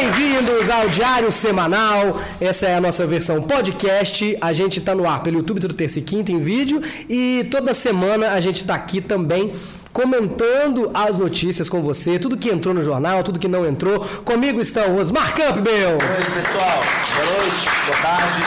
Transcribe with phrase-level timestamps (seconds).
[0.00, 2.20] Bem-vindos ao Diário Semanal.
[2.40, 4.38] Essa é a nossa versão podcast.
[4.40, 7.74] A gente tá no ar pelo YouTube todo terça e quinta em vídeo e toda
[7.74, 9.50] semana a gente tá aqui também
[9.98, 13.98] comentando as notícias com você, tudo que entrou no jornal, tudo que não entrou.
[14.24, 15.94] Comigo estão Osmar Campbell.
[15.94, 16.80] Oi, pessoal.
[17.16, 18.40] Boa noite, boa tarde.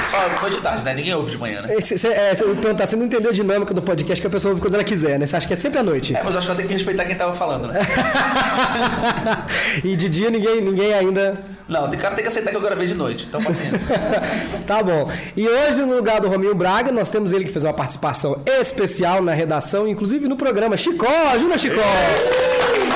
[0.00, 0.94] E só depois de tarde, né?
[0.94, 1.74] Ninguém ouve de manhã, né?
[1.74, 4.62] Esse, cê, é, perguntar, você não entendeu a dinâmica do podcast que a pessoa ouve
[4.62, 5.26] quando ela quiser, né?
[5.26, 6.16] Você acha que é sempre à noite.
[6.16, 7.80] É, mas eu acho que ela tem que respeitar quem tava falando, né?
[9.84, 11.34] e de dia ninguém, ninguém ainda
[11.68, 13.94] não, o cara tem que aceitar que eu gravei de noite, então paciência.
[14.66, 15.12] tá bom.
[15.36, 19.20] E hoje, no lugar do Rominho Braga, nós temos ele que fez uma participação especial
[19.22, 20.76] na redação, inclusive no programa.
[20.76, 21.82] Chicó, ajuda Chicó!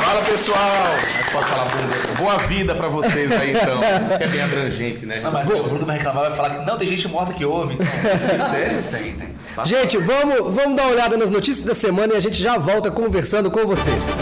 [0.04, 0.58] Fala pessoal!
[1.32, 1.66] Pode falar
[2.16, 3.80] boa vida pra vocês aí então.
[4.16, 5.20] Que é bem abrangente, né?
[5.22, 5.60] Não, mas Vou...
[5.60, 7.74] o Bruno vai reclamar, vai falar que não, tem gente morta que ouve.
[7.74, 8.50] Então...
[8.50, 8.82] Sério?
[8.90, 9.32] Tem, tem.
[9.64, 12.90] Gente, vamos, vamos dar uma olhada nas notícias da semana e a gente já volta
[12.90, 14.16] conversando com vocês.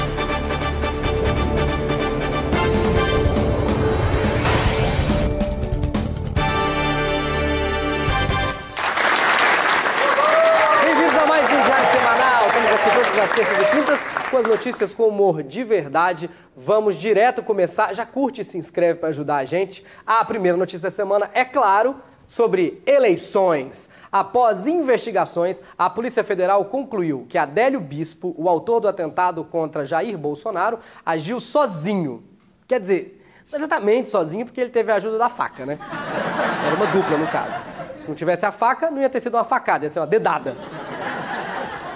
[13.30, 14.00] Terças e quintas,
[14.30, 16.30] com as notícias com humor de verdade.
[16.56, 17.94] Vamos direto começar.
[17.94, 19.84] Já curte e se inscreve para ajudar a gente.
[20.06, 23.90] A primeira notícia da semana é claro sobre eleições.
[24.12, 30.16] Após investigações, a Polícia Federal concluiu que Adélio Bispo, o autor do atentado contra Jair
[30.16, 32.22] Bolsonaro, agiu sozinho.
[32.68, 35.78] Quer dizer, exatamente sozinho, porque ele teve a ajuda da faca, né?
[36.66, 37.60] Era uma dupla no caso.
[38.00, 40.56] Se não tivesse a faca, não ia ter sido uma facada, ia ser uma dedada.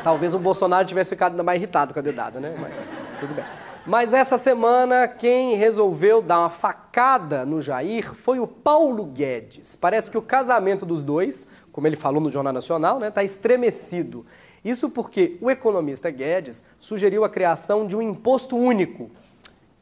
[0.04, 2.54] Talvez o Bolsonaro tivesse ficado ainda mais irritado com a dedada, né?
[2.60, 2.72] Mas
[3.18, 3.44] tudo bem.
[3.86, 9.76] Mas essa semana, quem resolveu dar uma facada no Jair foi o Paulo Guedes.
[9.76, 13.24] Parece que o casamento dos dois, como ele falou no Jornal Nacional, está né, tá
[13.24, 14.26] estremecido.
[14.62, 19.10] Isso porque o economista Guedes sugeriu a criação de um imposto único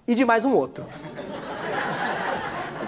[0.06, 0.84] e de mais um outro.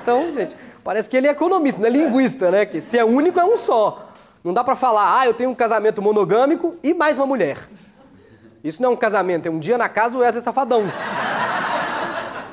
[0.00, 2.66] Então, gente, parece que ele é economista, não é linguista, né?
[2.66, 4.13] Que se é único é um só.
[4.44, 7.66] Não dá para falar, ah, eu tenho um casamento monogâmico e mais uma mulher.
[8.62, 10.82] Isso não é um casamento, é um dia na casa o Wesley Safadão.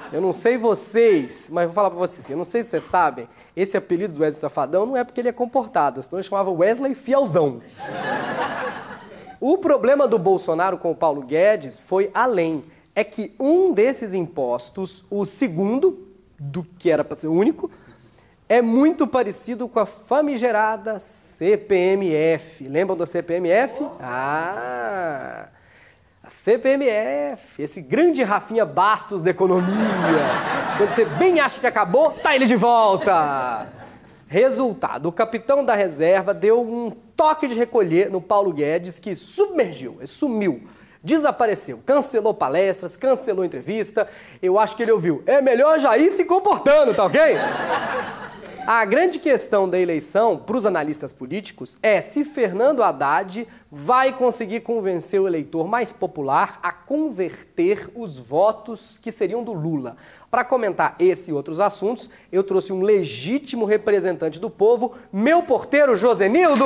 [0.09, 3.27] Eu não sei vocês, mas vou falar para vocês, eu não sei se vocês sabem,
[3.57, 6.95] esse apelido do Wesley Safadão não é porque ele é comportado, senão ele chamava Wesley
[6.95, 7.61] Fielzão.
[9.41, 12.63] O problema do Bolsonaro com o Paulo Guedes foi além.
[12.95, 16.07] É que um desses impostos, o segundo,
[16.39, 17.69] do que era para ser único,
[18.51, 22.67] é muito parecido com a famigerada CPMF.
[22.67, 23.81] Lembram da CPMF?
[24.01, 25.47] Ah!
[26.21, 29.71] A CPMF, esse grande Rafinha Bastos da economia.
[30.75, 33.69] Quando você bem acha que acabou, tá ele de volta.
[34.27, 39.97] Resultado: o capitão da reserva deu um toque de recolher no Paulo Guedes, que submergiu,
[40.05, 40.67] sumiu
[41.03, 44.07] desapareceu, cancelou palestras, cancelou entrevista.
[44.39, 45.23] Eu acho que ele ouviu.
[45.25, 47.19] É melhor já ir se comportando, tá ok?
[48.67, 54.59] A grande questão da eleição para os analistas políticos é se Fernando Haddad vai conseguir
[54.59, 59.97] convencer o eleitor mais popular a converter os votos que seriam do Lula.
[60.29, 65.95] Para comentar esse e outros assuntos, eu trouxe um legítimo representante do povo, meu porteiro
[65.95, 66.65] Josenildo.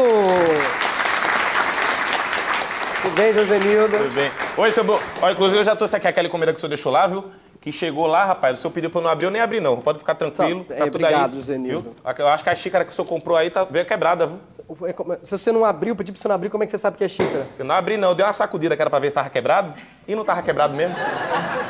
[3.01, 3.97] Tudo bem, Josenildo?
[3.97, 4.31] Tudo bem.
[4.57, 4.85] Oi, seu...
[5.21, 7.23] Ó, inclusive, eu já trouxe aqui aquela comida que o senhor deixou lá, viu?
[7.65, 9.81] Que chegou lá, rapaz, o senhor pediu para eu não abrir, eu nem abri não.
[9.81, 11.41] Pode ficar tranquilo, tá, tá é, tudo obrigado, aí.
[11.41, 11.95] Zenildo.
[12.19, 14.39] Eu acho que a xícara que o senhor comprou aí tá, veio quebrada, viu?
[14.87, 14.93] É
[15.23, 17.03] se você não abriu, pedi para você não abrir, como é que você sabe que
[17.03, 17.47] é xícara?
[17.57, 19.73] Eu não abri não, eu dei uma sacudida que era para ver se tava quebrado
[20.07, 20.95] e não tava quebrado mesmo.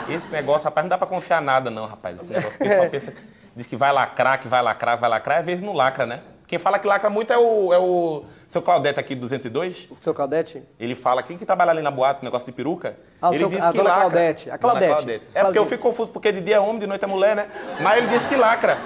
[0.09, 2.21] Esse negócio, rapaz, não dá para confiar nada não, rapaz.
[2.21, 3.13] Esse negócio, o pessoal pensa,
[3.55, 6.19] diz que vai lacrar, que vai lacrar, vai lacrar, às vezes não lacra, né?
[6.47, 9.89] Quem fala que lacra muito é o, é o seu Claudete aqui, 202.
[9.89, 10.61] O seu Claudete?
[10.79, 12.97] Ele fala, quem que trabalha ali na boate, negócio de peruca?
[13.21, 13.99] Ah, ele seu, diz a que lacra.
[14.01, 14.51] Claudete.
[14.51, 14.87] A Claudete.
[14.87, 15.25] Claudete.
[15.33, 17.47] É porque eu fico confuso, porque de dia é homem, de noite é mulher, né?
[17.81, 18.77] Mas ele disse que lacra.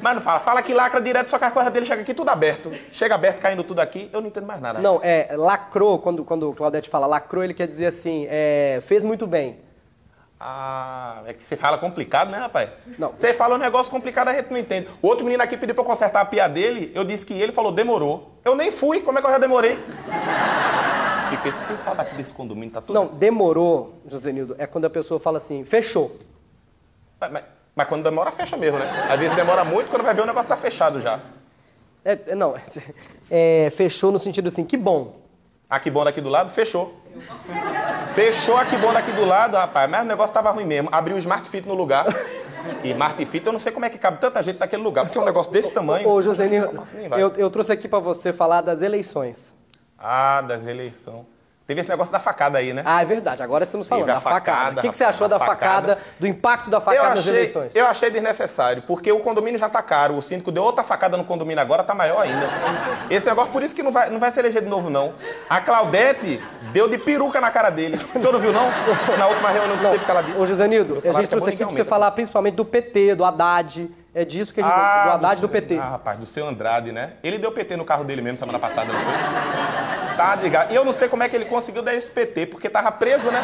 [0.00, 2.28] Mas não fala, fala que lacra direto, só que a coisa dele chega aqui tudo
[2.28, 2.70] aberto.
[2.92, 4.78] Chega aberto, caindo tudo aqui, eu não entendo mais nada.
[4.80, 9.02] Não, é, lacrou, quando, quando o Claudete fala lacrou, ele quer dizer assim, é, fez
[9.04, 9.63] muito bem.
[10.46, 12.68] Ah, é que você fala complicado, né, rapaz?
[12.98, 13.12] Não.
[13.12, 14.86] Você fala um negócio complicado, a gente não entende.
[15.00, 17.50] O outro menino aqui pediu pra eu consertar a pia dele, eu disse que ele
[17.50, 18.30] falou, demorou.
[18.44, 19.78] Eu nem fui, como é que eu já demorei?
[21.30, 23.16] Fica esse pessoal daqui desse condomínio, tá tudo Não, assim.
[23.16, 26.14] demorou, Josenildo, é quando a pessoa fala assim, fechou.
[27.18, 27.44] Mas, mas,
[27.74, 29.06] mas, quando demora, fecha mesmo, né?
[29.08, 31.20] Às vezes demora muito, quando vai ver o negócio tá fechado já.
[32.04, 32.54] É, é não,
[33.30, 35.22] é, fechou no sentido assim, que bom.
[35.70, 37.02] Ah, que bom daqui do lado, fechou.
[38.14, 39.90] Fechou aqui bom daqui do lado, rapaz.
[39.90, 40.88] Mas o negócio tava ruim mesmo.
[40.92, 42.06] Abriu o Smart Fit no lugar.
[42.82, 45.18] E Smart Fit, eu não sei como é que cabe tanta gente naquele lugar, porque
[45.18, 46.08] é um negócio desse tamanho.
[46.08, 46.86] Ô, Josenino,
[47.18, 49.52] eu, eu trouxe aqui para você falar das eleições.
[49.98, 51.26] Ah, das eleições.
[51.66, 52.82] Teve esse negócio da facada aí, né?
[52.84, 53.42] Ah, é verdade.
[53.42, 54.34] Agora estamos falando da facada.
[54.52, 55.56] facada, O que, que você achou da facada.
[55.94, 57.74] facada, do impacto da facada eu nas achei, eleições?
[57.74, 60.14] eu achei desnecessário, porque o condomínio já tá caro.
[60.14, 62.48] O síndico deu outra facada no condomínio agora, tá maior ainda.
[63.08, 65.14] Esse negócio, por isso que não vai, não vai se eleger de novo, não.
[65.48, 66.38] A Claudete
[66.72, 67.96] deu de peruca na cara dele.
[68.14, 68.70] O senhor não viu, não?
[69.18, 70.38] Na última reunião que teve que ela disse.
[70.38, 73.24] Ô, José Nildo, a gente tá trouxe aqui pra você falar principalmente do PT, do
[73.24, 73.90] Haddad.
[74.16, 74.72] É disso que a gente...
[75.06, 75.78] do Haddad e do seu- PT.
[75.78, 77.14] Ah, rapaz, do seu Andrade, né?
[77.22, 79.83] Ele deu PT no carro dele mesmo semana passada, não foi?
[80.16, 80.38] Tá.
[80.70, 83.30] E eu não sei como é que ele conseguiu dar esse PT, porque tava preso,
[83.30, 83.40] né?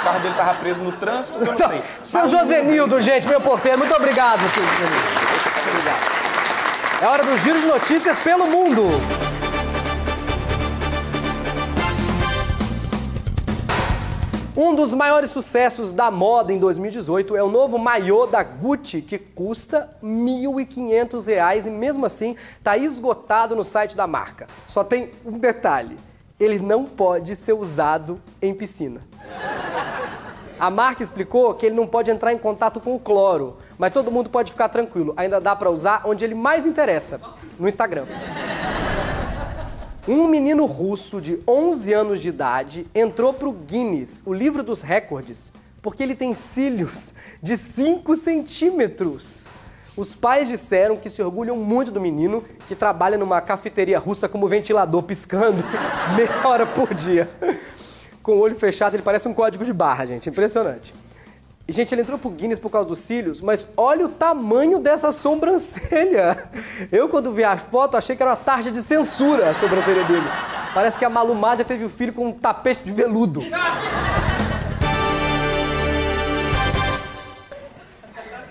[0.00, 1.82] O carro dele tava preso no trânsito, eu não sei.
[2.04, 2.72] Seu Mas José tudo bem.
[2.72, 4.40] Nildo, gente, meu porteiro, muito obrigado.
[4.52, 6.18] seu obrigado.
[7.00, 8.82] É hora do giro de notícias pelo mundo.
[14.60, 19.16] Um dos maiores sucessos da moda em 2018 é o novo maiô da Gucci, que
[19.16, 24.48] custa 1.500 reais e mesmo assim está esgotado no site da marca.
[24.66, 25.96] Só tem um detalhe:
[26.38, 29.00] ele não pode ser usado em piscina.
[30.58, 34.10] A marca explicou que ele não pode entrar em contato com o cloro, mas todo
[34.10, 35.14] mundo pode ficar tranquilo.
[35.16, 37.20] Ainda dá pra usar onde ele mais interessa,
[37.58, 38.06] no Instagram.
[40.06, 45.52] Um menino russo de 11 anos de idade entrou pro Guinness, o livro dos recordes,
[45.82, 47.12] porque ele tem cílios
[47.42, 49.46] de 5 centímetros.
[49.98, 54.46] Os pais disseram que se orgulham muito do menino, que trabalha numa cafeteria russa como
[54.46, 55.64] ventilador piscando
[56.14, 57.28] meia hora por dia.
[58.22, 60.28] Com o olho fechado, ele parece um código de barra, gente.
[60.28, 60.94] Impressionante.
[61.66, 65.10] E, gente, ele entrou pro Guinness por causa dos cílios, mas olha o tamanho dessa
[65.10, 66.48] sobrancelha.
[66.92, 70.26] Eu, quando vi a foto, achei que era uma tarja de censura a sobrancelha dele.
[70.72, 73.42] Parece que a Malumada teve o filho com um tapete de veludo.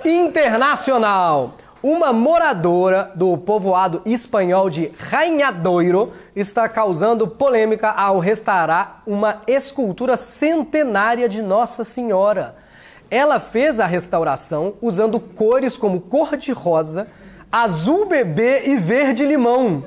[0.08, 1.56] Internacional.
[1.84, 11.28] Uma moradora do povoado espanhol de Rainhadoiro está causando polêmica ao restaurar uma escultura centenária
[11.28, 12.56] de Nossa Senhora.
[13.12, 17.08] Ela fez a restauração usando cores como cor-de-rosa,
[17.52, 19.84] azul bebê e verde limão.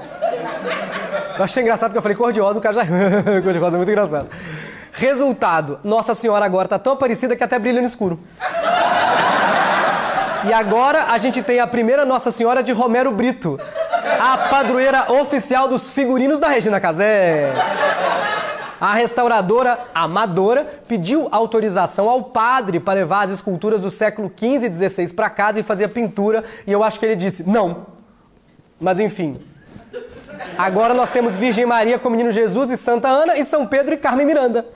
[1.39, 2.85] Eu achei engraçado que eu falei cor-de-rosa, o cara já.
[3.43, 4.29] cor-de-rosa é muito engraçado.
[4.93, 8.21] Resultado: Nossa Senhora agora tá tão parecida que até brilha no escuro.
[10.45, 13.61] E agora a gente tem a primeira Nossa Senhora de Romero Brito,
[14.19, 17.53] a padroeira oficial dos figurinos da Regina Casé.
[18.81, 24.73] A restauradora amadora pediu autorização ao padre para levar as esculturas do século XV e
[24.73, 27.87] XVI para casa e fazer a pintura, e eu acho que ele disse não.
[28.81, 29.45] Mas enfim.
[30.57, 33.93] Agora nós temos Virgem Maria com o Menino Jesus e Santa Ana e São Pedro
[33.93, 34.67] e Carmen Miranda.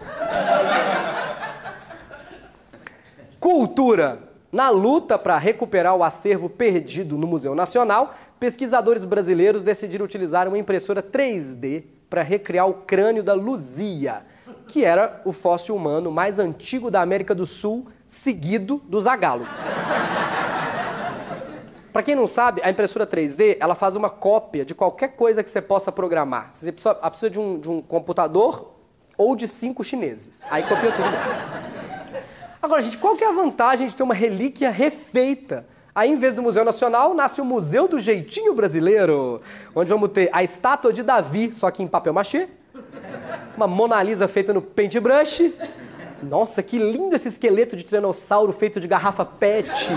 [3.41, 4.34] Cultura.
[4.55, 10.57] Na luta para recuperar o acervo perdido no Museu Nacional, pesquisadores brasileiros decidiram utilizar uma
[10.57, 14.25] impressora 3D para recriar o crânio da Luzia,
[14.69, 19.45] que era o fóssil humano mais antigo da América do Sul, seguido do Zagalo.
[21.93, 25.51] Para quem não sabe, a impressora 3D ela faz uma cópia de qualquer coisa que
[25.51, 26.53] você possa programar.
[26.53, 28.73] Você precisa, precisa de, um, de um computador
[29.19, 30.45] ou de cinco chineses.
[30.49, 32.04] Aí copia tudo.
[32.65, 35.67] Agora, gente, qual que é a vantagem de ter uma relíquia refeita?
[35.95, 39.43] Aí, em vez do Museu Nacional, nasce o Museu do Jeitinho Brasileiro,
[39.75, 42.49] onde vamos ter a estátua de Davi, só que em papel machê,
[43.55, 45.53] uma Mona Lisa feita no paintbrush.
[46.23, 49.91] Nossa, que lindo esse esqueleto de tiranossauro feito de garrafa PET.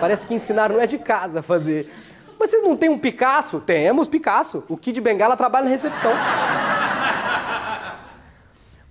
[0.00, 1.92] Parece que ensinaram, não é de casa fazer.
[2.40, 3.60] Mas vocês não têm um Picasso?
[3.60, 4.64] Temos Picasso.
[4.66, 6.12] O Kid Bengala trabalha na recepção.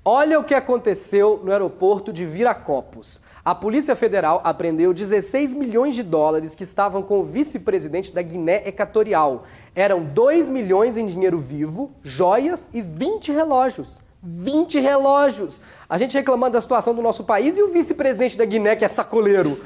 [0.03, 3.21] Olha o que aconteceu no aeroporto de Viracopos.
[3.45, 8.67] A Polícia Federal apreendeu 16 milhões de dólares que estavam com o vice-presidente da Guiné
[8.67, 9.43] Equatorial.
[9.75, 14.01] Eram 2 milhões em dinheiro vivo, joias e 20 relógios.
[14.23, 15.61] 20 relógios!
[15.87, 18.87] A gente reclamando da situação do nosso país e o vice-presidente da Guiné, que é
[18.87, 19.61] sacoleiro.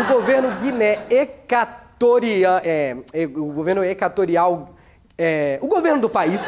[0.00, 2.60] O governo Guiné Equatorial.
[2.64, 4.70] É, é, o governo Equatorial.
[5.18, 6.40] é, o governo do país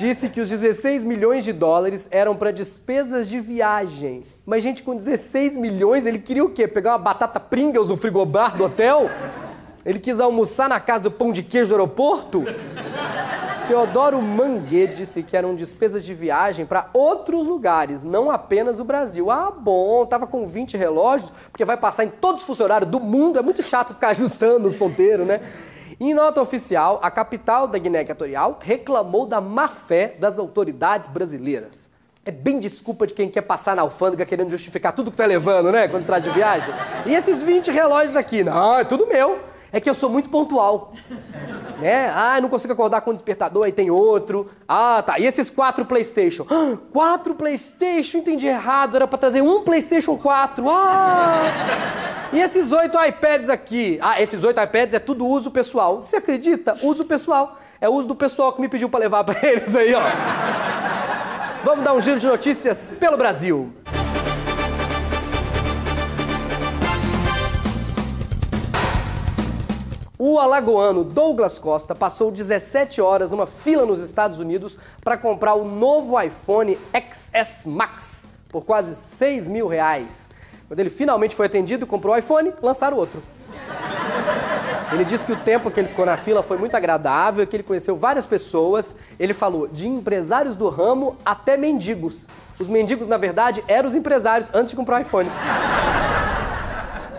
[0.00, 4.24] disse que os 16 milhões de dólares eram para despesas de viagem.
[4.46, 6.66] Mas, gente, com 16 milhões, ele queria o quê?
[6.66, 9.10] Pegar uma batata Pringles no frigobar do hotel?
[9.84, 12.44] Ele quis almoçar na casa do pão de queijo do aeroporto?
[13.68, 19.30] Teodoro Mangue disse que eram despesas de viagem para outros lugares, não apenas o Brasil.
[19.30, 23.38] Ah, bom, tava com 20 relógios, porque vai passar em todos os funcionários do mundo,
[23.38, 25.40] é muito chato ficar ajustando os ponteiros, né?
[26.02, 31.90] Em nota oficial, a capital da Guiné Equatorial reclamou da má fé das autoridades brasileiras.
[32.24, 35.70] É bem desculpa de quem quer passar na alfândega querendo justificar tudo que tá levando,
[35.70, 35.88] né?
[35.88, 36.72] Quando traz de viagem.
[37.04, 38.42] E esses 20 relógios aqui?
[38.42, 39.40] Não, é tudo meu.
[39.72, 40.92] É que eu sou muito pontual.
[41.80, 42.12] Né?
[42.14, 44.50] Ah, não consigo acordar com o despertador, aí tem outro.
[44.68, 45.18] Ah, tá.
[45.18, 46.44] E esses quatro PlayStation?
[46.50, 48.18] Ah, quatro PlayStation?
[48.18, 48.96] Entendi errado.
[48.96, 50.62] Era pra trazer um PlayStation 4.
[50.68, 51.40] Ah!
[52.34, 53.98] E esses oito iPads aqui?
[54.02, 56.02] Ah, esses oito iPads é tudo uso pessoal.
[56.02, 56.78] Você acredita?
[56.82, 57.56] Uso pessoal.
[57.80, 60.02] É uso do pessoal que me pediu pra levar pra eles aí, ó.
[61.64, 63.72] Vamos dar um giro de notícias pelo Brasil.
[70.22, 75.64] O alagoano Douglas Costa passou 17 horas numa fila nos Estados Unidos para comprar o
[75.64, 80.28] novo iPhone XS Max por quase 6 mil reais.
[80.68, 83.22] Quando ele finalmente foi atendido, comprou o iPhone, lançaram outro.
[84.92, 87.62] Ele disse que o tempo que ele ficou na fila foi muito agradável, que ele
[87.62, 88.94] conheceu várias pessoas.
[89.18, 92.28] Ele falou de empresários do ramo até mendigos.
[92.58, 95.30] Os mendigos, na verdade, eram os empresários antes de comprar o iPhone.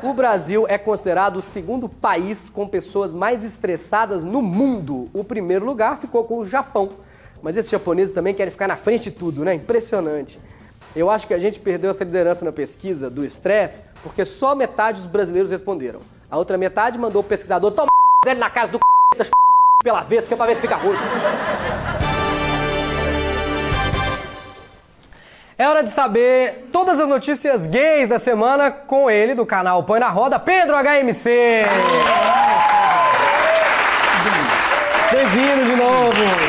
[0.04, 5.10] O Brasil é considerado o segundo país com pessoas mais estressadas no mundo.
[5.14, 6.90] O primeiro lugar ficou com o Japão.
[7.44, 9.54] Mas esses japoneses também querem ficar na frente de tudo, né?
[9.54, 10.40] Impressionante.
[10.96, 14.98] Eu acho que a gente perdeu essa liderança na pesquisa do estresse porque só metade
[14.98, 16.00] dos brasileiros responderam.
[16.32, 17.88] A outra metade mandou o pesquisador tomar
[18.26, 18.80] ele na casa do
[19.24, 19.30] c...
[19.84, 21.04] pela vez, que é pra ver se fica roxo.
[25.62, 30.00] É hora de saber todas as notícias gays da semana com ele, do canal Põe
[30.00, 31.66] na Roda, Pedro HMC.
[35.12, 36.41] Bem-vindo de novo.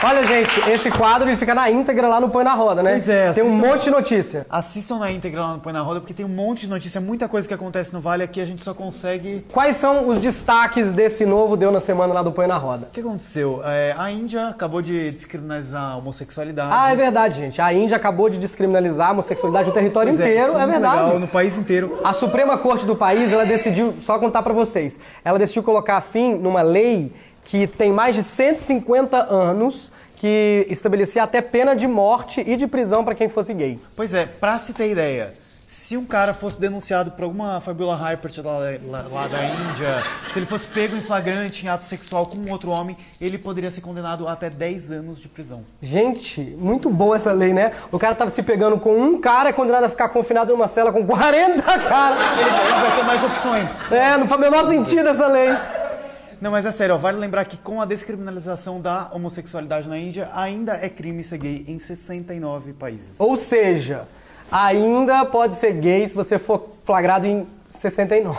[0.00, 2.92] Olha, gente, esse quadro ele fica na íntegra lá no Põe na Roda, né?
[2.92, 4.46] Pois é, Tem um monte de notícia.
[4.48, 7.28] Assistam na íntegra lá no Põe na Roda, porque tem um monte de notícia, muita
[7.28, 9.44] coisa que acontece no Vale aqui, a gente só consegue...
[9.52, 12.86] Quais são os destaques desse novo Deu na Semana lá do Põe na Roda?
[12.86, 13.60] O que aconteceu?
[13.64, 16.70] É, a Índia acabou de descriminalizar a homossexualidade.
[16.72, 17.60] Ah, é verdade, gente.
[17.60, 21.02] A Índia acabou de descriminalizar a homossexualidade no território Pois é, inteiro, é, muito verdade.
[21.02, 21.98] legal, no país inteiro.
[22.04, 26.34] A Suprema Corte do país, ela decidiu, só contar pra vocês, ela decidiu colocar fim
[26.34, 27.12] numa lei
[27.44, 33.04] que tem mais de 150 anos, que estabelecia até pena de morte e de prisão
[33.04, 33.78] pra quem fosse gay.
[33.96, 35.32] Pois é, pra se ter ideia,
[35.64, 40.02] se um cara fosse denunciado por alguma Fabiola Hypert lá, lá- lá da Índia,
[40.32, 43.70] se ele fosse pego em flagrante em ato sexual com um outro homem, ele poderia
[43.70, 45.62] ser condenado a até 10 anos de prisão.
[45.80, 47.72] Gente, muito boa essa lei, né?
[47.92, 50.90] O cara tava se pegando com um cara, é condenado a ficar confinado numa cela
[50.92, 52.18] com 40 caras.
[52.40, 53.92] Ele, ele vai ter mais opções.
[53.92, 55.50] É, não faz o menor sentido essa lei.
[56.40, 60.30] Não, mas é sério, ó, vale lembrar que com a descriminalização da homossexualidade na Índia,
[60.34, 63.18] ainda é crime ser gay em 69 países.
[63.18, 64.06] Ou seja,
[64.50, 68.38] ainda pode ser gay se você for flagrado em 69.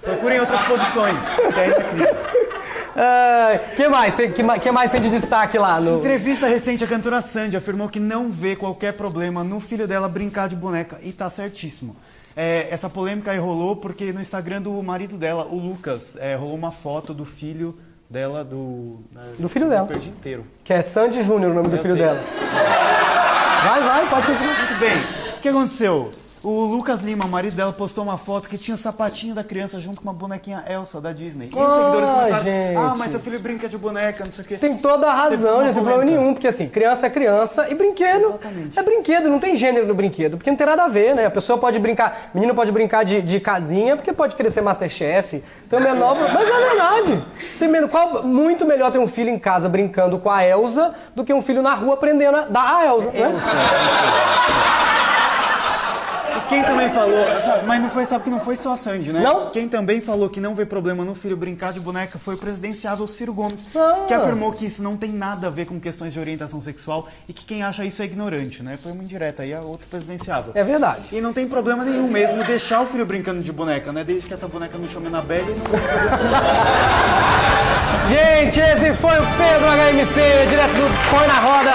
[0.00, 2.06] Procurem outras posições, que ainda é crime.
[2.94, 4.14] Ah, que mais?
[4.14, 5.98] Tem, que, que mais tem de destaque lá no.
[5.98, 10.46] Entrevista recente, a cantora Sandy afirmou que não vê qualquer problema no filho dela brincar
[10.46, 11.96] de boneca, e tá certíssimo.
[12.36, 16.54] É, essa polêmica aí rolou porque no Instagram do marido dela, o Lucas, é, rolou
[16.54, 17.76] uma foto do filho
[18.08, 19.00] dela, do...
[19.38, 19.86] Do filho dela.
[19.86, 20.44] Perdi inteiro.
[20.64, 22.04] Que é Sandy Júnior o nome do Eu filho sei.
[22.04, 22.20] dela.
[23.64, 24.58] Vai, vai, pode continuar.
[24.58, 24.96] Muito bem.
[25.36, 26.10] O que aconteceu?
[26.44, 30.00] O Lucas Lima, marido dela, postou uma foto que tinha o sapatinho da criança junto
[30.00, 31.48] com uma bonequinha Elsa da Disney.
[31.54, 32.76] E os seguidores começaram, gente.
[32.76, 34.56] ah, mas seu filho brinca de boneca, não sei o quê.
[34.56, 38.24] Tem toda a razão, não tem problema nenhum, porque assim, criança é criança e brinquedo
[38.24, 38.76] Exatamente.
[38.76, 41.26] é brinquedo, não tem gênero no brinquedo, porque não tem nada a ver, né?
[41.26, 45.44] A pessoa pode brincar, menino pode brincar de, de casinha, porque pode querer ser Masterchef,
[45.70, 47.24] tem o menor, mas é verdade.
[47.60, 51.22] Tem men- qual, muito melhor ter um filho em casa brincando com a Elsa do
[51.24, 53.32] que um filho na rua aprendendo a dar a Elsa, né?
[56.52, 59.20] Quem também falou, sabe, mas não foi, sabe que não foi só a Sandy, né?
[59.20, 59.50] Não?
[59.50, 63.06] Quem também falou que não vê problema no filho brincar de boneca foi o presidenciável
[63.06, 64.04] Ciro Gomes, Ah.
[64.06, 67.32] que afirmou que isso não tem nada a ver com questões de orientação sexual e
[67.32, 68.78] que quem acha isso é ignorante, né?
[68.82, 70.52] Foi uma indireta aí a outro presidenciável.
[70.54, 71.04] É verdade.
[71.10, 74.04] E não tem problema nenhum mesmo deixar o filho brincando de boneca, né?
[74.04, 75.64] Desde que essa boneca não chame Anabelle e não...
[78.10, 81.72] Gente, esse foi o Pedro HMC, direto do Põe na Roda.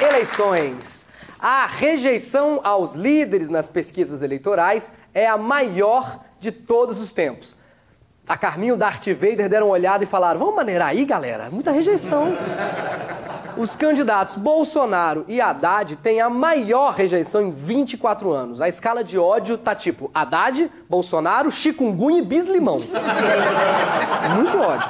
[0.00, 1.05] Eleições.
[1.38, 7.56] A rejeição aos líderes nas pesquisas eleitorais é a maior de todos os tempos.
[8.26, 11.48] A Carminho Darth Vader deram uma olhada e falaram: vamos maneirar aí, galera?
[11.50, 12.36] Muita rejeição.
[13.56, 18.60] Os candidatos Bolsonaro e Haddad têm a maior rejeição em 24 anos.
[18.60, 22.78] A escala de ódio tá tipo Haddad, Bolsonaro, chikungunya e bislimão.
[24.34, 24.88] Muito ódio.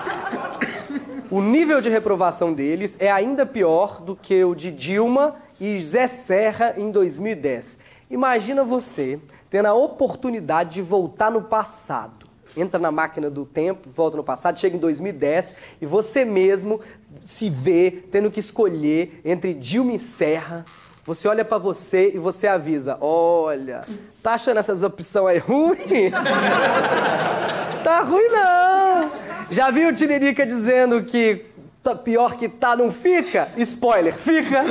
[1.30, 6.06] O nível de reprovação deles é ainda pior do que o de Dilma e Zé
[6.06, 7.78] Serra em 2010.
[8.10, 9.18] Imagina você
[9.50, 12.26] tendo a oportunidade de voltar no passado.
[12.56, 16.80] Entra na máquina do tempo, volta no passado, chega em 2010 e você mesmo
[17.20, 20.64] se vê tendo que escolher entre Dilma e Serra.
[21.04, 23.84] Você olha pra você e você avisa: olha,
[24.22, 26.10] tá achando essas opções aí ruim?
[27.86, 29.12] Tá ruim não!
[29.48, 31.46] Já viu o Tiririca dizendo que
[31.86, 33.48] tá pior que tá não fica?
[33.56, 34.64] Spoiler, fica.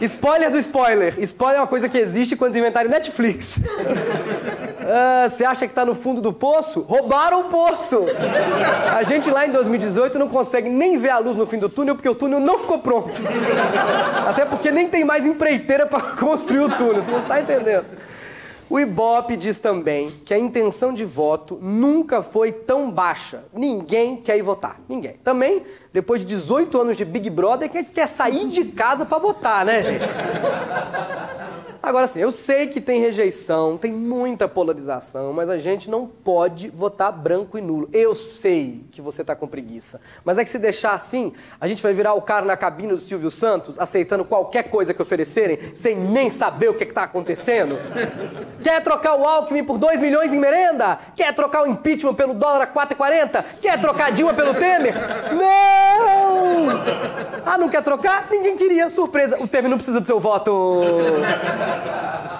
[0.00, 1.14] Spoiler do spoiler.
[1.18, 3.58] Spoiler é uma coisa que existe quando inventaram Netflix.
[4.92, 6.80] Ah, Você acha que tá no fundo do poço?
[6.80, 8.06] Roubaram o poço!
[8.96, 11.94] A gente lá em 2018 não consegue nem ver a luz no fim do túnel
[11.94, 13.10] porque o túnel não ficou pronto.
[14.26, 17.84] Até porque nem tem mais empreiteira para construir o túnel, você não tá entendendo.
[18.70, 23.44] O Ibope diz também que a intenção de voto nunca foi tão baixa.
[23.52, 24.80] Ninguém quer ir votar.
[24.88, 25.14] Ninguém.
[25.24, 29.64] Também, depois de 18 anos de Big Brother, quem quer sair de casa para votar,
[29.64, 30.04] né, gente?
[31.82, 36.68] Agora sim, eu sei que tem rejeição, tem muita polarização, mas a gente não pode
[36.68, 37.88] votar branco e nulo.
[37.90, 41.82] Eu sei que você tá com preguiça, mas é que se deixar assim, a gente
[41.82, 45.96] vai virar o cara na cabine do Silvio Santos, aceitando qualquer coisa que oferecerem, sem
[45.96, 47.78] nem saber o que, que tá acontecendo.
[48.62, 50.98] Quer trocar o Alckmin por 2 milhões em merenda?
[51.16, 53.44] Quer trocar o impeachment pelo dólar a 4,40?
[53.62, 54.94] Quer trocar a Dilma pelo Temer?
[55.32, 56.29] Não!
[57.44, 58.26] Ah, não quer trocar?
[58.30, 58.90] Ninguém queria.
[58.90, 60.82] Surpresa, o Temer não precisa do seu voto.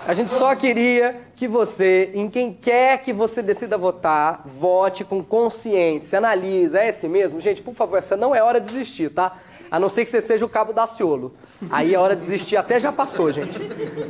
[0.07, 5.23] A gente só queria que você, em quem quer que você decida votar, vote com
[5.23, 7.41] consciência, analisa, é esse mesmo?
[7.41, 9.37] Gente, por favor, essa não é hora de desistir, tá?
[9.71, 11.33] A não ser que você seja o cabo Daciolo.
[11.71, 13.61] Aí a hora de desistir até já passou, gente.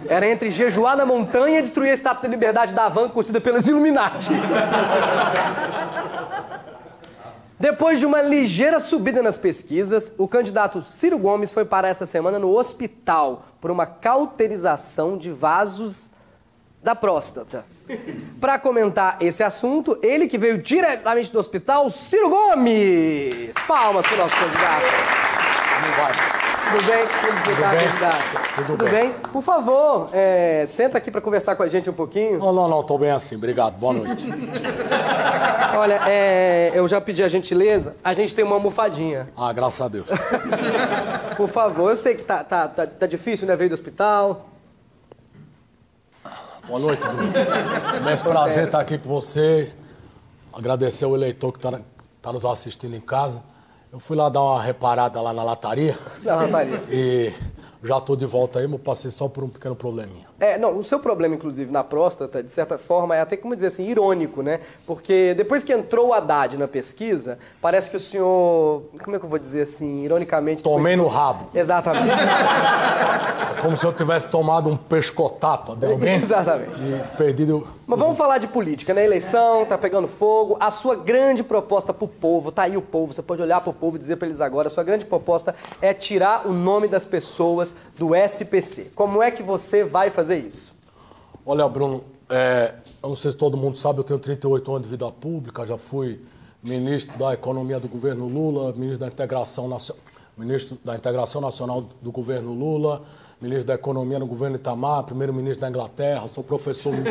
[0.09, 3.69] Era entre jejuar na montanha e destruir a estátua de liberdade da Havan construída pelos
[3.69, 4.31] Illuminati.
[7.61, 12.39] Depois de uma ligeira subida nas pesquisas, o candidato Ciro Gomes foi parar essa semana
[12.39, 16.09] no hospital por uma cauterização de vasos
[16.83, 17.67] da próstata.
[18.41, 23.53] Para comentar esse assunto, ele que veio diretamente do hospital, Ciro Gomes!
[23.69, 24.87] Palmas para o nosso candidato.
[26.71, 27.05] Tudo bem?
[27.05, 27.89] Você tá, bem?
[27.89, 28.65] candidato?
[28.67, 28.91] Tudo bem?
[28.91, 29.13] bem.
[29.33, 32.39] Por favor, é, senta aqui para conversar com a gente um pouquinho.
[32.39, 34.29] Não, não, não, tô bem assim, obrigado, boa noite.
[35.77, 39.29] Olha, é, eu já pedi a gentileza, a gente tem uma almofadinha.
[39.37, 40.07] Ah, graças a Deus.
[41.37, 43.57] Por favor, eu sei que tá, tá, tá, tá difícil, né?
[43.57, 44.47] Veio do hospital.
[46.69, 47.33] Boa noite, Bruno.
[47.97, 49.77] Imenso prazer estar aqui com vocês.
[50.53, 51.81] Agradecer ao eleitor que está
[52.23, 53.43] tá nos assistindo em casa.
[53.93, 56.81] Eu fui lá dar uma reparada lá na lataria Não, Rafael.
[56.89, 57.33] e
[57.83, 60.27] já estou de volta aí, mas passei só por um pequeno probleminha.
[60.39, 63.67] É, não, o seu problema, inclusive, na próstata, de certa forma, é até, como dizer
[63.67, 64.61] assim, irônico, né?
[64.87, 69.25] Porque depois que entrou o Haddad na pesquisa, parece que o senhor, como é que
[69.25, 70.63] eu vou dizer assim, ironicamente...
[70.63, 71.49] depois- Tomei no rabo.
[71.55, 72.15] Exatamente.
[73.51, 76.81] É como se eu tivesse tomado um pescotapa de alguém Exatamente.
[76.83, 77.67] e perdido.
[77.91, 79.05] Mas vamos falar de política, né?
[79.05, 80.57] Eleição, tá pegando fogo.
[80.61, 83.97] A sua grande proposta pro povo, tá aí o povo, você pode olhar pro povo
[83.97, 87.75] e dizer pra eles agora, a sua grande proposta é tirar o nome das pessoas
[87.99, 88.93] do SPC.
[88.95, 90.73] Como é que você vai fazer isso?
[91.45, 94.89] Olha, Bruno, é, eu não sei se todo mundo sabe, eu tenho 38 anos de
[94.89, 96.21] vida pública, já fui
[96.63, 99.69] ministro da Economia do governo Lula, ministro da Integração,
[100.39, 103.03] ministro da Integração Nacional do governo Lula,
[103.41, 107.03] ministro da Economia no governo Itamar, primeiro-ministro da Inglaterra, sou professor de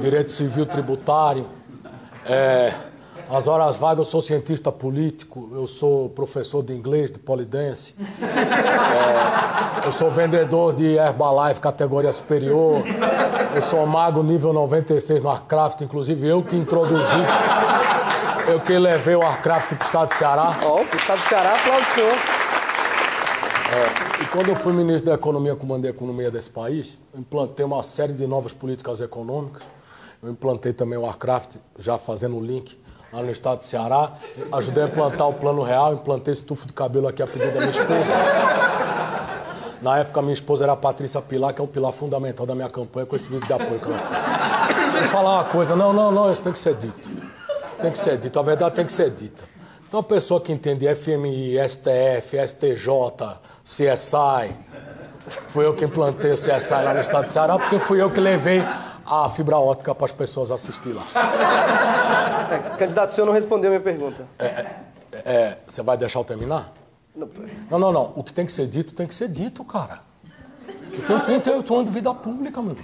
[0.00, 1.46] Direito Civil Tributário.
[2.26, 2.72] É,
[3.30, 7.94] as horas vagas eu sou cientista político, eu sou professor de inglês, de polidense.
[8.20, 12.82] É, eu sou vendedor de Herbalife categoria superior.
[13.54, 17.16] Eu sou mago nível 96 no Warcraft, inclusive eu que introduzi,
[18.48, 20.56] eu que levei o Warcraft para o estado de Ceará.
[20.64, 22.39] Ó, o Estado do Ceará aplaude
[23.70, 24.22] o senhor.
[24.22, 27.82] E quando eu fui ministro da Economia, comandei a economia desse país, eu implantei uma
[27.82, 29.62] série de novas políticas econômicas.
[30.22, 32.78] Eu implantei também o Warcraft, já fazendo o link
[33.12, 34.12] lá no estado de Ceará.
[34.52, 37.60] Ajudei a implantar o Plano Real, implantei esse tufo de cabelo aqui a pedido da
[37.60, 38.14] minha esposa.
[39.80, 42.68] Na época, minha esposa era a Patrícia Pilar, que é um pilar fundamental da minha
[42.68, 45.00] campanha com esse vídeo de apoio que ela fez.
[45.00, 47.08] Vou falar uma coisa, não, não, não, isso tem que ser dito.
[47.80, 49.49] Tem que ser dito, a verdade tem que ser dita.
[49.90, 52.86] Tem uma pessoa que entende FMI, STF, STJ,
[53.64, 54.54] CSI,
[55.48, 58.20] fui eu que implantei o CSI lá no estado de Ceará, porque fui eu que
[58.20, 58.62] levei
[59.04, 61.02] a fibra ótica para as pessoas assistir lá.
[62.52, 64.24] É, candidato, o senhor não respondeu a minha pergunta.
[65.12, 66.72] É, você vai deixar eu terminar?
[67.16, 67.28] Não,
[67.68, 68.12] Não, não, não.
[68.14, 70.02] O que tem que ser dito, tem que ser dito, cara.
[70.92, 72.76] Eu tenho 38 anos de vida pública, meu.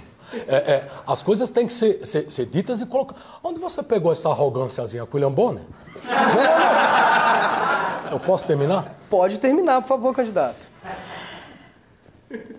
[0.47, 3.21] É, é, as coisas têm que ser, ser- ser ditas e colocadas.
[3.43, 5.05] Onde você pegou essa arrogânciazinha?
[5.05, 5.63] Com o William Bonner?
[6.03, 8.11] Não, não, não.
[8.11, 8.95] Eu posso terminar?
[9.09, 10.57] Pode terminar, por favor, candidato.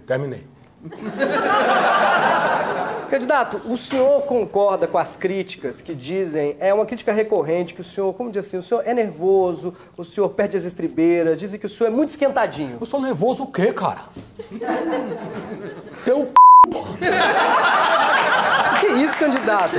[0.07, 0.46] Terminei.
[3.09, 7.85] Candidato, o senhor concorda com as críticas que dizem, é uma crítica recorrente, que o
[7.85, 11.64] senhor, como diz assim, o senhor é nervoso, o senhor perde as estribeiras, dizem que
[11.64, 12.76] o senhor é muito esquentadinho.
[12.78, 14.02] Eu sou nervoso o quê, cara?
[16.04, 16.31] Teu
[18.80, 19.74] Que isso, candidato?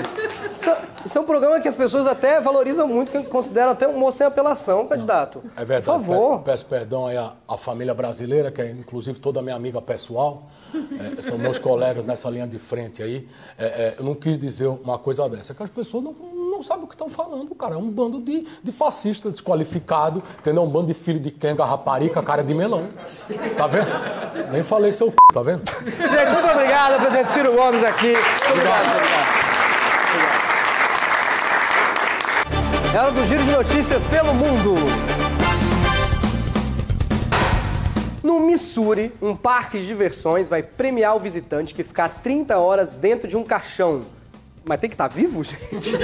[0.56, 0.70] Isso,
[1.06, 4.18] isso é um programa que as pessoas até valorizam muito, que consideram até um moço
[4.18, 5.42] sem apelação, candidato.
[5.56, 5.86] É verdade.
[5.86, 6.40] Por favor.
[6.40, 9.82] Pe- Peço perdão aí à, à família brasileira, que é inclusive toda a minha amiga
[9.82, 10.50] pessoal.
[11.18, 13.26] É, são meus colegas nessa linha de frente aí.
[13.58, 16.14] É, é, eu não quis dizer uma coisa dessa, que as pessoas não,
[16.60, 17.76] não sabem o que estão falando, cara.
[17.76, 20.64] É um bando de, de fascista desqualificado, entendeu?
[20.64, 22.90] Um bando de filho de Kenga, raparica, cara de melão.
[23.56, 23.88] Tá vendo?
[24.52, 25.16] Nem falei seu c...
[25.34, 25.64] tá vendo?
[25.86, 28.14] Gente, muito obrigado, presidente Ciro Gomes aqui.
[28.52, 29.40] Obrigado, muito obrigado.
[32.94, 34.76] É hora do giro de notícias pelo mundo.
[38.22, 43.30] No Missouri, um parque de diversões vai premiar o visitante que ficar 30 horas dentro
[43.30, 44.19] de um caixão.
[44.70, 45.98] Mas tem que estar vivo, gente?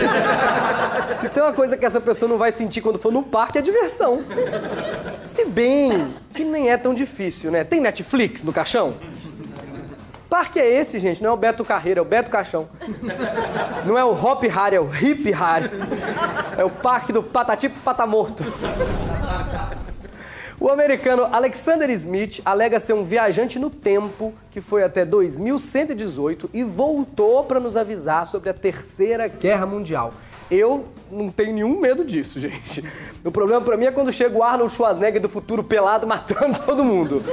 [1.19, 3.62] Se tem uma coisa que essa pessoa não vai sentir quando for no parque, é
[3.62, 4.23] diversão.
[5.23, 7.63] Se bem que nem é tão difícil, né?
[7.63, 8.95] Tem Netflix no caixão?
[10.28, 11.21] Parque é esse, gente?
[11.21, 12.67] Não é o Beto Carreira, é o Beto Caixão.
[13.86, 15.69] Não é o Hop Harry, é o Hip Harry.
[16.58, 18.43] É o parque do Patati Patamorto.
[20.65, 26.63] O americano Alexander Smith alega ser um viajante no tempo que foi até 2118 e
[26.63, 30.12] voltou para nos avisar sobre a Terceira Guerra Mundial.
[30.50, 32.84] Eu não tenho nenhum medo disso, gente.
[33.24, 36.84] O problema para mim é quando chega o Arnold Schwarzenegger do futuro pelado matando todo
[36.84, 37.24] mundo.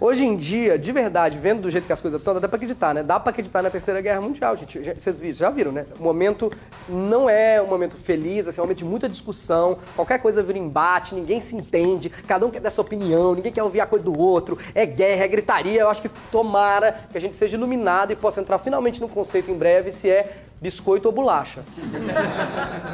[0.00, 2.92] Hoje em dia, de verdade, vendo do jeito que as coisas estão, dá pra acreditar,
[2.92, 3.02] né?
[3.02, 4.78] Dá pra acreditar na Terceira Guerra Mundial, gente.
[4.78, 5.86] Vocês já viram, né?
[5.98, 6.50] O momento
[6.88, 9.78] não é um momento feliz, assim, é um momento de muita discussão.
[9.94, 13.62] Qualquer coisa vira embate, ninguém se entende, cada um quer dar sua opinião, ninguém quer
[13.62, 14.58] ouvir a coisa do outro.
[14.74, 15.80] É guerra, é gritaria.
[15.80, 19.50] Eu acho que tomara que a gente seja iluminado e possa entrar finalmente no conceito
[19.50, 21.60] em breve se é biscoito ou bolacha.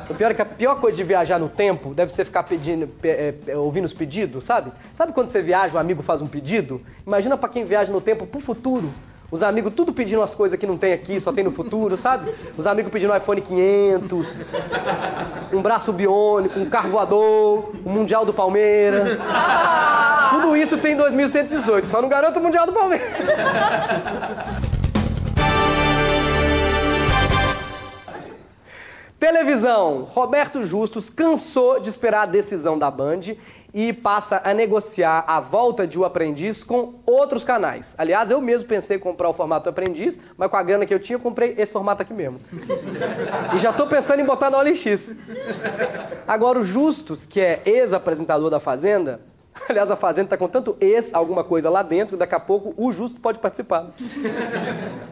[0.09, 2.87] O pior é que a pior coisa de viajar no tempo deve ser ficar pedindo,
[2.87, 4.73] pe- é, ouvindo os pedidos, sabe?
[4.95, 6.81] Sabe quando você viaja, um amigo faz um pedido?
[7.07, 8.91] Imagina pra quem viaja no tempo pro futuro.
[9.31, 12.33] Os amigos tudo pedindo as coisas que não tem aqui, só tem no futuro, sabe?
[12.57, 14.39] Os amigos pedindo um iPhone 500,
[15.53, 19.19] um braço biônico, um carro voador, o Mundial do Palmeiras.
[20.31, 23.07] Tudo isso tem em 2118, só não garanto o Mundial do Palmeiras.
[29.19, 30.03] Televisão.
[30.03, 33.21] Roberto Justus cansou de esperar a decisão da Band
[33.75, 37.95] e passa a negociar a volta de O Aprendiz com outros canais.
[37.99, 41.01] Aliás, eu mesmo pensei em comprar o formato Aprendiz, mas com a grana que eu
[41.01, 42.41] tinha, comprei esse formato aqui mesmo.
[43.55, 45.17] E já tô pensando em botar no OLX.
[46.27, 49.21] Agora, o Justus, que é ex-apresentador da Fazenda,
[49.69, 52.75] aliás, a Fazenda tá com tanto ex alguma coisa lá dentro, que daqui a pouco
[52.77, 53.91] o Justus pode participar.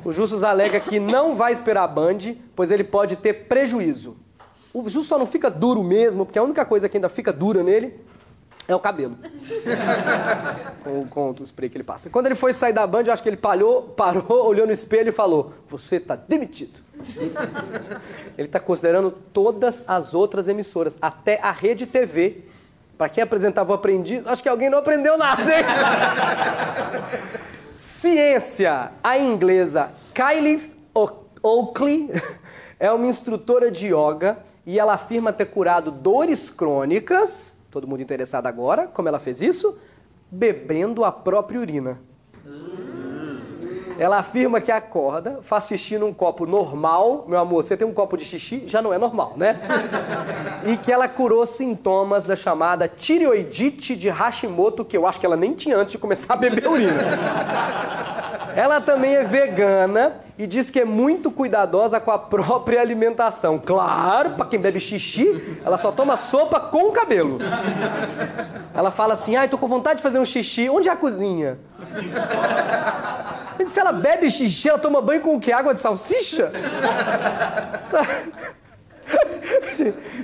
[0.04, 2.18] O Justus alega que não vai esperar a Band,
[2.54, 4.16] pois ele pode ter prejuízo.
[4.72, 7.62] O Justus só não fica duro mesmo, porque a única coisa que ainda fica dura
[7.62, 7.94] nele
[8.68, 9.16] é o cabelo.
[10.82, 12.10] com, com o spray que ele passa.
[12.10, 15.10] Quando ele foi sair da Band, eu acho que ele parou, parou, olhou no espelho
[15.10, 16.80] e falou: Você tá demitido.
[18.36, 22.44] ele tá considerando todas as outras emissoras, até a Rede TV.
[22.96, 25.64] Pra quem apresentava o aprendiz, acho que alguém não aprendeu nada, hein?
[27.74, 28.92] Ciência.
[29.02, 30.72] A inglesa Kylie
[31.42, 32.10] Oakley
[32.80, 37.54] é uma instrutora de yoga e ela afirma ter curado dores crônicas.
[37.70, 38.86] Todo mundo interessado agora?
[38.86, 39.78] Como ela fez isso?
[40.30, 42.00] Bebendo a própria urina.
[43.98, 47.24] Ela afirma que acorda, faz xixi num copo normal.
[47.26, 49.58] Meu amor, você tem um copo de xixi, já não é normal, né?
[50.64, 55.36] E que ela curou sintomas da chamada tireoidite de Hashimoto, que eu acho que ela
[55.36, 57.02] nem tinha antes de começar a beber urina.
[58.56, 63.58] Ela também é vegana e diz que é muito cuidadosa com a própria alimentação.
[63.58, 67.38] Claro, pra quem bebe xixi, ela só toma sopa com cabelo.
[68.74, 70.70] Ela fala assim: ai, tô com vontade de fazer um xixi.
[70.70, 71.58] Onde é a cozinha?
[73.66, 75.52] Se ela bebe xixi, ela toma banho com o quê?
[75.52, 76.52] Água de salsicha?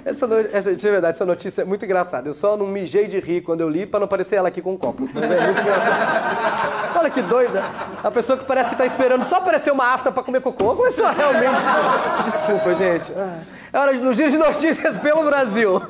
[0.05, 2.29] Essa, essa, de verdade, essa notícia é muito engraçada.
[2.29, 4.73] Eu só não mijei de rir quando eu li pra não parecer ela aqui com
[4.73, 5.09] um copo.
[5.15, 6.99] Mas é muito engraçado.
[6.99, 7.63] Olha que doida.
[8.03, 11.07] A pessoa que parece que tá esperando só aparecer uma afta pra comer cocô começou
[11.07, 11.61] realmente.
[12.25, 13.13] Desculpa, gente.
[13.17, 13.39] Ah,
[13.73, 15.81] É hora do giro de notícias pelo Brasil.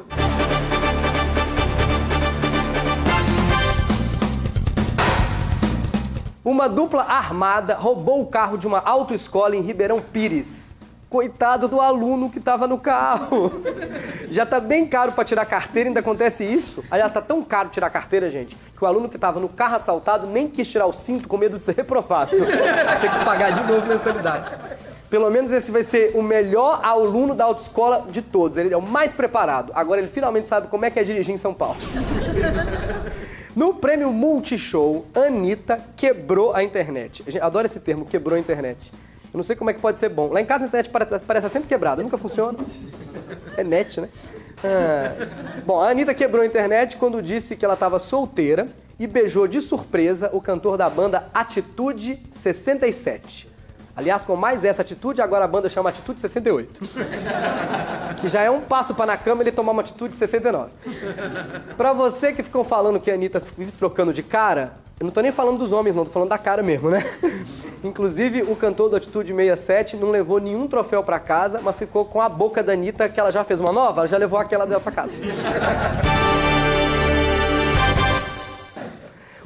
[6.44, 10.74] Uma dupla armada roubou o carro de uma autoescola em Ribeirão Pires.
[11.09, 13.62] Coitado do aluno que estava no carro.
[14.28, 16.83] Já tá bem caro para tirar carteira, ainda acontece isso.
[16.90, 20.26] Aliás, tá tão caro tirar carteira, gente, que o aluno que estava no carro assaltado
[20.26, 22.31] nem quis tirar o cinto com medo de ser reprovado.
[22.33, 24.50] Tem que pagar de novo mensalidade.
[25.09, 28.57] Pelo menos esse vai ser o melhor aluno da autoescola de todos.
[28.57, 29.70] Ele é o mais preparado.
[29.76, 31.76] Agora ele finalmente sabe como é que é dirigir em São Paulo.
[33.55, 37.23] No prêmio Multishow, Anitta quebrou a internet.
[37.27, 38.91] A gente adora esse termo, quebrou a internet.
[39.33, 40.33] Eu não sei como é que pode ser bom.
[40.33, 42.59] Lá em casa a internet parece, parece sempre quebrada, nunca funciona.
[43.57, 44.09] É net, né?
[44.65, 45.27] Ah,
[45.67, 48.67] Bom, a Anitta quebrou a internet quando disse que ela estava solteira
[48.99, 53.52] e beijou de surpresa o cantor da banda Atitude 67.
[53.94, 56.81] Aliás, com mais essa atitude, agora a banda chama Atitude 68.
[58.20, 60.70] Que já é um passo para na cama ele tomar uma atitude 69.
[61.76, 65.20] Pra você que ficam falando que a Anitta vive trocando de cara, eu não tô
[65.20, 67.05] nem falando dos homens, não, tô falando da cara mesmo, né?
[67.83, 72.20] Inclusive, o cantor do Atitude 67 não levou nenhum troféu pra casa, mas ficou com
[72.20, 74.81] a boca da Anitta, que ela já fez uma nova, ela já levou aquela dela
[74.81, 75.12] pra casa.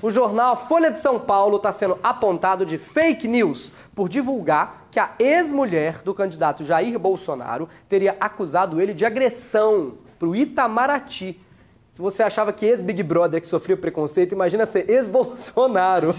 [0.02, 5.00] O jornal Folha de São Paulo está sendo apontado de fake news por divulgar que
[5.00, 11.40] a ex-mulher do candidato Jair Bolsonaro teria acusado ele de agressão para o Itamaraty.
[11.90, 16.14] Se você achava que ex-Big Brother que sofria preconceito, imagina ser ex-Bolsonaro.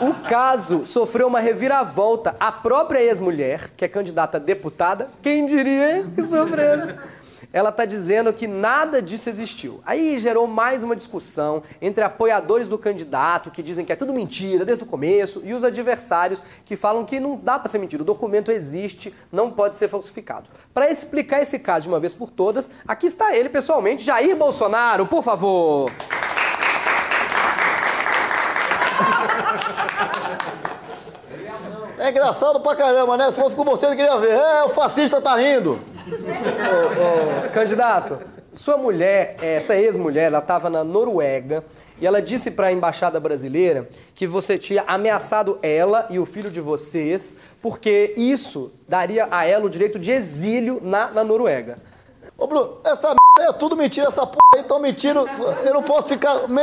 [0.00, 2.34] O caso sofreu uma reviravolta.
[2.40, 6.06] A própria ex-mulher, que é candidata a deputada, quem diria?
[6.14, 7.15] Que surpresa!
[7.56, 9.80] Ela está dizendo que nada disso existiu.
[9.86, 14.62] Aí gerou mais uma discussão entre apoiadores do candidato, que dizem que é tudo mentira
[14.62, 18.04] desde o começo, e os adversários, que falam que não dá para ser mentira, o
[18.04, 20.50] documento existe, não pode ser falsificado.
[20.74, 25.06] Para explicar esse caso de uma vez por todas, aqui está ele pessoalmente, Jair Bolsonaro,
[25.06, 25.90] por favor.
[31.98, 33.32] É engraçado pra caramba, né?
[33.32, 34.32] Se fosse com você, eu queria ver.
[34.32, 35.95] É, o fascista tá rindo.
[37.52, 38.18] Candidato,
[38.52, 41.64] sua mulher, essa ex-mulher, ela estava na Noruega
[42.00, 46.50] e ela disse para a embaixada brasileira que você tinha ameaçado ela e o filho
[46.50, 51.78] de vocês porque isso daria a ela o direito de exílio na, na Noruega.
[52.38, 55.26] Ô, Bruno, essa merda é tudo mentira, essa p aí tão mentindo.
[55.64, 56.60] Eu não posso ficar me...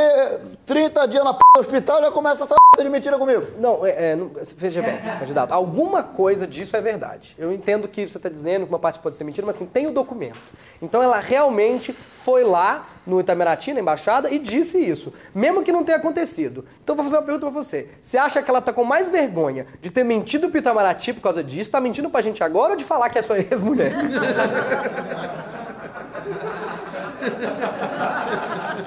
[0.64, 3.44] 30 dias na p do hospital e já começa essa p de mentira comigo.
[3.58, 7.34] Não, é, é, não- veja bem, candidato, alguma coisa disso é verdade.
[7.36, 9.88] Eu entendo que você está dizendo que uma parte pode ser mentira, mas assim, tem
[9.88, 10.38] o documento.
[10.80, 15.84] Então ela realmente foi lá no Itamaraty, na embaixada, e disse isso, mesmo que não
[15.84, 16.64] tenha acontecido.
[16.84, 17.88] Então eu vou fazer uma pergunta pra você.
[18.00, 21.42] Você acha que ela tá com mais vergonha de ter mentido pro Itamaraty por causa
[21.42, 23.92] disso, tá mentindo pra gente agora ou de falar que é sua ex-mulher?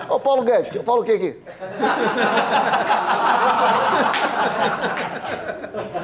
[0.09, 1.39] Ô, Paulo Guedes, eu falo o que aqui?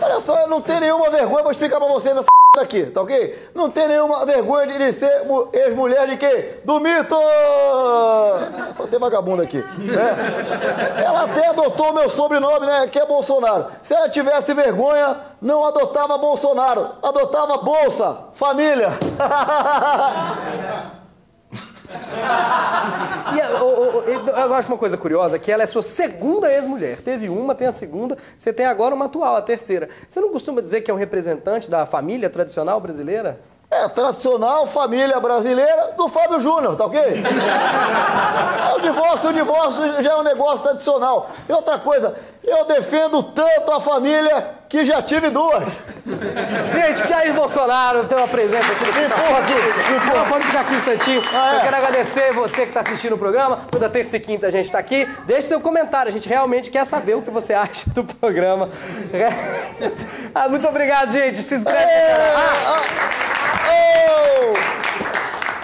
[0.01, 2.25] Olha só, eu não tenho nenhuma vergonha, vou explicar pra vocês essa
[2.61, 3.49] aqui, tá ok?
[3.55, 6.59] Não tem nenhuma vergonha de ser mu- ex-mulher de quê?
[6.63, 7.15] Do mito!
[8.77, 11.01] Só tem vagabundo aqui, né?
[11.03, 12.87] Ela até adotou meu sobrenome, né?
[12.87, 13.65] Que é Bolsonaro.
[13.81, 18.89] Se ela tivesse vergonha, não adotava Bolsonaro, adotava Bolsa, família.
[23.33, 23.83] E eu
[24.37, 26.97] eu acho uma coisa curiosa, que ela é sua segunda ex-mulher.
[27.01, 29.89] Teve uma, tem a segunda, você tem agora uma atual, a terceira.
[30.07, 33.39] Você não costuma dizer que é um representante da família tradicional brasileira?
[33.71, 37.01] É, tradicional família brasileira do Fábio Júnior, tá ok?
[38.63, 41.29] É, o divórcio, o divórcio já é um negócio tradicional.
[41.47, 45.71] E outra coisa, eu defendo tanto a família que já tive duas.
[46.73, 49.53] Gente, Jair Bolsonaro tem uma presença aqui no Me empurra aqui,
[49.91, 50.17] me empurra.
[50.19, 51.21] Não, pode ficar aqui um instantinho.
[51.33, 51.57] Ah, é?
[51.57, 53.61] Eu quero agradecer você que está assistindo o programa.
[53.71, 55.07] Toda terça e quinta a gente está aqui.
[55.25, 58.69] Deixe seu comentário, a gente realmente quer saber o que você acha do programa.
[60.33, 61.41] Ah, muito obrigado, gente.
[61.43, 62.33] Se inscreve canal.
[62.35, 63.33] Ah,
[63.65, 64.62] Oh!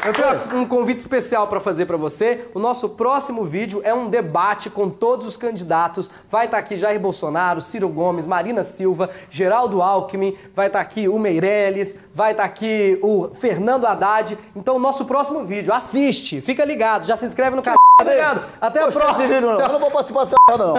[0.09, 2.47] Eu tenho um convite especial para fazer para você.
[2.53, 6.09] O nosso próximo vídeo é um debate com todos os candidatos.
[6.27, 11.19] Vai estar aqui Jair Bolsonaro, Ciro Gomes, Marina Silva, Geraldo Alckmin, vai estar aqui o
[11.19, 14.37] Meirelles, vai estar aqui o Fernando Haddad.
[14.55, 17.77] Então, o nosso próximo vídeo, assiste, fica ligado, já se inscreve no canal.
[18.01, 19.35] Obrigado, até a próxima.
[19.35, 19.71] Eu Tchau.
[19.73, 20.73] não vou participar dessa merda, não.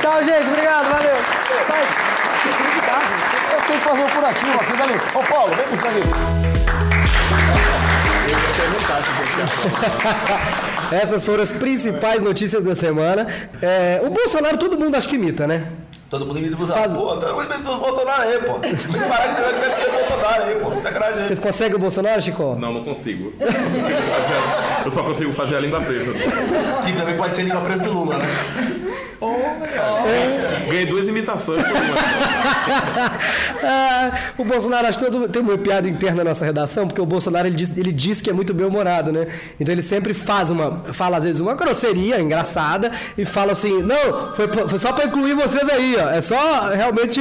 [0.00, 1.16] Tchau, gente, obrigado, valeu.
[3.50, 4.94] Eu tenho que fazer um curativo aqui, dali.
[5.14, 6.37] Ô, Paulo, vem com
[8.64, 9.66] isso
[10.88, 10.94] aqui.
[10.96, 13.26] Essas foram as principais notícias da semana.
[13.62, 15.66] É, o Bolsonaro todo mundo acho que imita, né?
[16.10, 16.88] Todo mundo imita o Bolsonaro.
[16.88, 18.52] Faz- Pô, todo mundo imita o Bolsonaro aí, pô.
[18.54, 20.78] Tem que parar de ser vai o Bolsonaro aí, pô.
[20.80, 21.22] Sacanagem.
[21.22, 22.56] Você consegue o Bolsonaro, Chico?
[22.58, 23.32] Não, não consigo.
[24.84, 26.12] Eu só consigo fazer a língua presa.
[26.14, 28.24] Que também pode ser língua presa do Lula, né?
[30.68, 31.64] Ganhei duas imitações.
[33.60, 37.06] Ah, o Bolsonaro, acho que todo, tem uma piada interna na nossa redação, porque o
[37.06, 39.26] Bolsonaro ele diz, ele diz que é muito bem-humorado, né?
[39.58, 44.32] Então ele sempre faz uma, fala às vezes uma grosseria engraçada e fala assim: não,
[44.34, 46.10] foi, foi só pra incluir vocês aí, ó.
[46.10, 47.20] É só realmente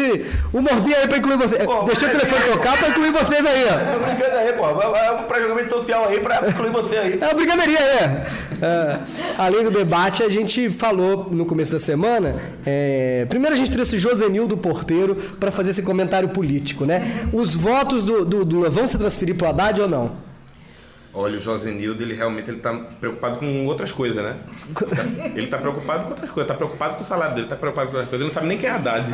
[0.53, 1.63] humorzinho aí pra incluir vocês.
[1.63, 3.93] Pô, Deixa o telefone tocar pra incluir vocês aí, ó.
[3.93, 4.65] Tô brincando aí, pô.
[4.95, 7.17] É um pré-julgamento social aí pra incluir você aí.
[7.19, 8.27] É uma brincadeirinha, é.
[8.62, 8.97] É,
[9.38, 13.97] Além do debate, a gente falou no começo da semana É, primeiro a gente trouxe
[13.97, 17.28] Josenildo Porteiro para fazer esse comentário político, né?
[17.32, 20.26] Os votos do, do, do vão se transferir pro Haddad ou não?
[21.19, 24.36] Olha, o Josenildo, ele realmente ele tá preocupado com outras coisas, né?
[25.36, 27.97] Ele tá preocupado com outras coisas, tá preocupado com o salário dele, tá preocupado com
[27.97, 28.21] outras coisas.
[28.23, 29.10] Ele não sabe nem quem é Haddad.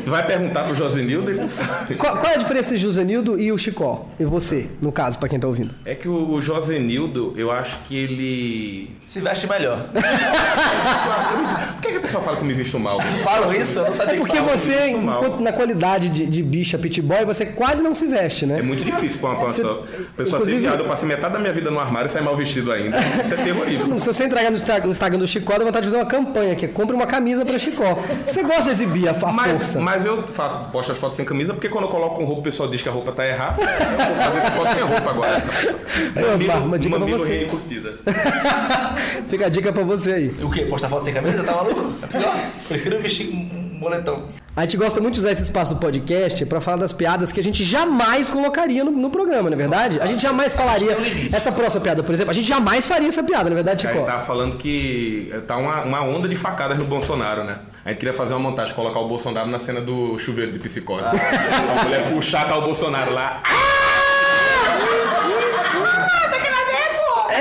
[0.00, 1.96] Você vai perguntar pro Josenildo, ele não sabe.
[1.96, 4.06] Qual, qual é a diferença entre Josenildo e o Chicó?
[4.20, 5.74] E você, no caso, para quem tá ouvindo?
[5.84, 8.90] É que o, o Josenildo, eu acho que ele.
[9.06, 9.78] Se veste melhor.
[11.74, 12.98] Por que, que a pessoa fala que eu me visto mal?
[13.22, 13.78] Falam isso?
[13.78, 17.46] Eu não sabia É porque você, enquanto- na qualidade de, de bicha pit boy, você
[17.46, 18.58] quase não se veste, né?
[18.58, 19.84] É muito difícil pra uma pessoa,
[20.16, 20.82] pessoa ser viada.
[20.82, 22.98] Eu passei metade da minha vida no armário e sair mal vestido ainda.
[23.20, 24.00] Isso é terrorífico.
[24.00, 26.54] Se você entrar no Insta- no Instagram do Chicó, dá vontade de fazer uma campanha
[26.54, 27.96] que é compre uma camisa pra Chicó.
[28.26, 29.80] Você gosta de exibir a, a Mas, força.
[29.80, 32.42] mas eu faço, posto as fotos sem camisa porque quando eu coloco com roupa o
[32.44, 33.60] pessoal diz que a roupa tá errada.
[33.62, 35.42] Eu vou fazer foto sem roupa agora.
[36.16, 37.30] Aí, Osmar, uma dica pra mamilo você.
[37.30, 37.94] rei de curtida.
[39.28, 40.28] Fica a dica pra você aí.
[40.42, 40.62] O quê?
[40.62, 41.42] Postar foto sem camisa?
[41.42, 41.92] Tá maluco?
[42.02, 42.34] É pior.
[42.68, 43.26] Prefiro vestir
[43.78, 44.22] moletom.
[44.56, 47.40] A gente gosta muito de usar esse espaço do podcast pra falar das piadas que
[47.40, 50.00] a gente jamais colocaria no, no programa, não é verdade?
[50.00, 50.96] A gente jamais falaria
[51.32, 52.30] essa próxima piada, por exemplo.
[52.30, 54.06] A gente jamais faria essa piada, na é verdade, Aí Chicó?
[54.06, 57.58] tá falando que tá uma, uma onda de facadas no Bolsonaro, né?
[57.84, 61.04] A gente queria fazer uma montagem, colocar o Bolsonaro na cena do chuveiro de psicose.
[61.04, 63.42] A mulher puxar tá o Bolsonaro lá.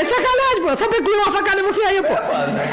[0.04, 0.78] É sacanagem, pô.
[0.78, 2.13] Só pegou uma facada em você aí, pô.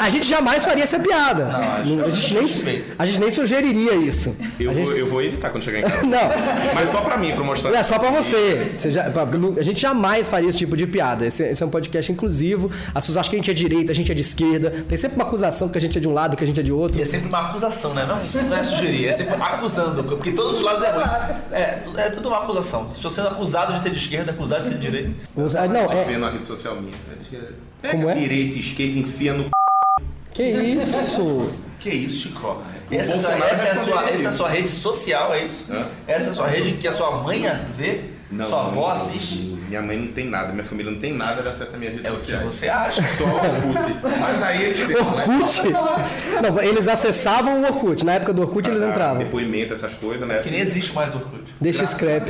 [0.03, 1.45] A gente jamais faria essa piada.
[1.45, 2.93] Não, a, gente nem, suspeito.
[2.97, 4.35] a gente nem sugeriria isso.
[4.59, 4.99] Eu, a vou, gente...
[4.99, 6.05] eu vou editar quando chegar em casa.
[6.05, 6.29] Não,
[6.75, 7.71] Mas só pra mim, pra mostrar.
[7.71, 8.71] Não é só pra você.
[8.73, 11.25] Você já- pra- a gente jamais faria esse tipo de piada.
[11.25, 12.69] Esse, esse é um podcast inclusivo.
[12.93, 14.71] As pessoas acham que a gente é direita, a gente é de esquerda.
[14.87, 16.63] Tem sempre uma acusação que a gente é de um lado, que a gente é
[16.63, 16.99] de outro.
[16.99, 18.05] E é sempre uma acusação, né?
[18.05, 21.03] Não, não é sugerir, é sempre acusando, porque todos os lados é ruim.
[21.51, 22.91] É, é tudo uma acusação.
[22.93, 25.11] Estou sendo acusado de ser de esquerda, acusado de ser de direita.
[25.57, 26.03] Ah, Não, Só é.
[26.03, 26.93] vendo na rede social minha.
[27.29, 27.37] Que
[27.81, 28.13] Pega Como é?
[28.13, 29.43] direita e esquerda, enfia no.
[29.43, 29.49] c****.
[30.33, 31.61] Que isso?
[31.81, 32.61] Que isso, Chico?
[32.91, 35.73] Essa, é, sua, essa, é a sua, essa é a sua rede social, é isso?
[35.73, 35.87] Hã?
[36.07, 37.41] Essa é a sua rede que a sua mãe
[37.75, 38.03] vê?
[38.45, 39.57] Sua avó não, assiste?
[39.67, 42.09] Minha mãe não tem nada, minha família não tem nada de acesso às minhas redes
[42.09, 43.01] É o que você acha.
[43.07, 44.19] Só Orkut.
[44.19, 45.61] Mas aí eles Orkut?
[46.41, 48.05] Não, eles acessavam o Orkut.
[48.05, 49.19] Na época do Orkut eles entravam.
[49.19, 50.39] Depoimento, essas coisas, né?
[50.39, 51.43] Que nem existe mais Orkut.
[51.59, 52.29] Deixa scrap.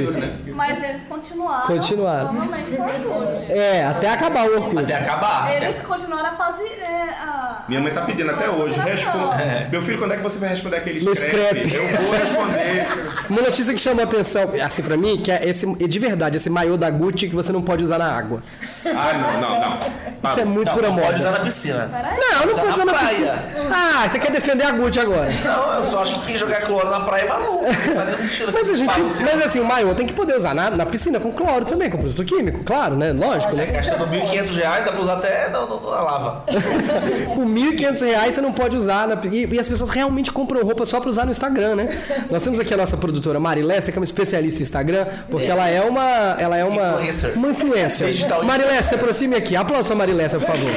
[0.56, 1.68] Mas eles continuaram.
[1.68, 2.30] Continuaram.
[2.36, 3.52] Provavelmente com Orkut.
[3.52, 4.84] É, até acabar o Orkut.
[4.84, 5.54] Até acabar.
[5.56, 6.68] Eles continuaram a fazer.
[6.80, 8.80] é, a- Minha mãe tá pedindo até hoje.
[8.80, 9.44] Responde.
[9.72, 11.58] Meu filho, quando é que você vai responder aquele No scrap?
[11.68, 11.74] scrap.
[11.74, 12.88] Eu vou responder.
[13.30, 16.50] Uma notícia que chamou a atenção, assim, pra mim, que é esse, de verdade, esse
[16.50, 18.42] maiô da Gucci que você não pode usar na água.
[18.86, 20.02] Ah, não, não, não.
[20.24, 21.20] Isso é muito Não, pura não pode moda.
[21.20, 21.90] usar na piscina.
[21.92, 23.08] Não, não pode usar na na praia.
[23.10, 23.40] piscina.
[23.74, 25.30] Ah, você quer defender a Gucci agora.
[25.44, 27.66] Não, eu só acho que quem jogar cloro na praia é maluco.
[27.66, 28.52] Não faz nenhum sentido.
[28.54, 29.02] Mas a gente.
[29.02, 31.90] Você- Mas assim, o maiô tem que poder usar na, na piscina com cloro também,
[31.90, 33.12] com produto químico, claro, né?
[33.12, 33.66] Lógico, né?
[33.66, 36.44] Gastando 1.500 reais, dá pra usar até na, na- lava.
[37.36, 39.08] Por 1.500 reais você não pode usar.
[39.08, 41.98] Na, e, e as pessoas realmente compram roupa só pra usar no Instagram, né?
[42.30, 45.68] Nós temos aqui a nossa produtora Marilessa, que é uma especialista em Instagram, porque ela
[45.68, 46.36] é uma.
[46.40, 46.90] Ela é uma.
[46.94, 47.34] Influencer.
[47.38, 48.08] Uma influencer.
[48.08, 49.56] Digital Marilessa, se aproxime aqui.
[49.56, 50.70] Aplausos a Marilessa, por favor.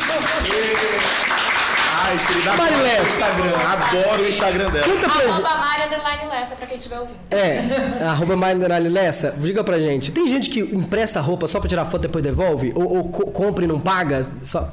[2.07, 3.57] Ai, querida, o Instagram.
[3.73, 4.87] Adoro o Instagram dela.
[4.87, 5.31] Conta pra gente.
[5.33, 7.19] Arroba Mari Underline Lessa, pra quem estiver ouvindo.
[7.31, 10.13] É, arroba Marilessa, diga pra gente.
[10.13, 12.73] Tem gente que empresta roupa só pra tirar foto e depois devolve?
[12.75, 14.23] Ou, ou co- compra e não paga?
[14.43, 14.69] Só,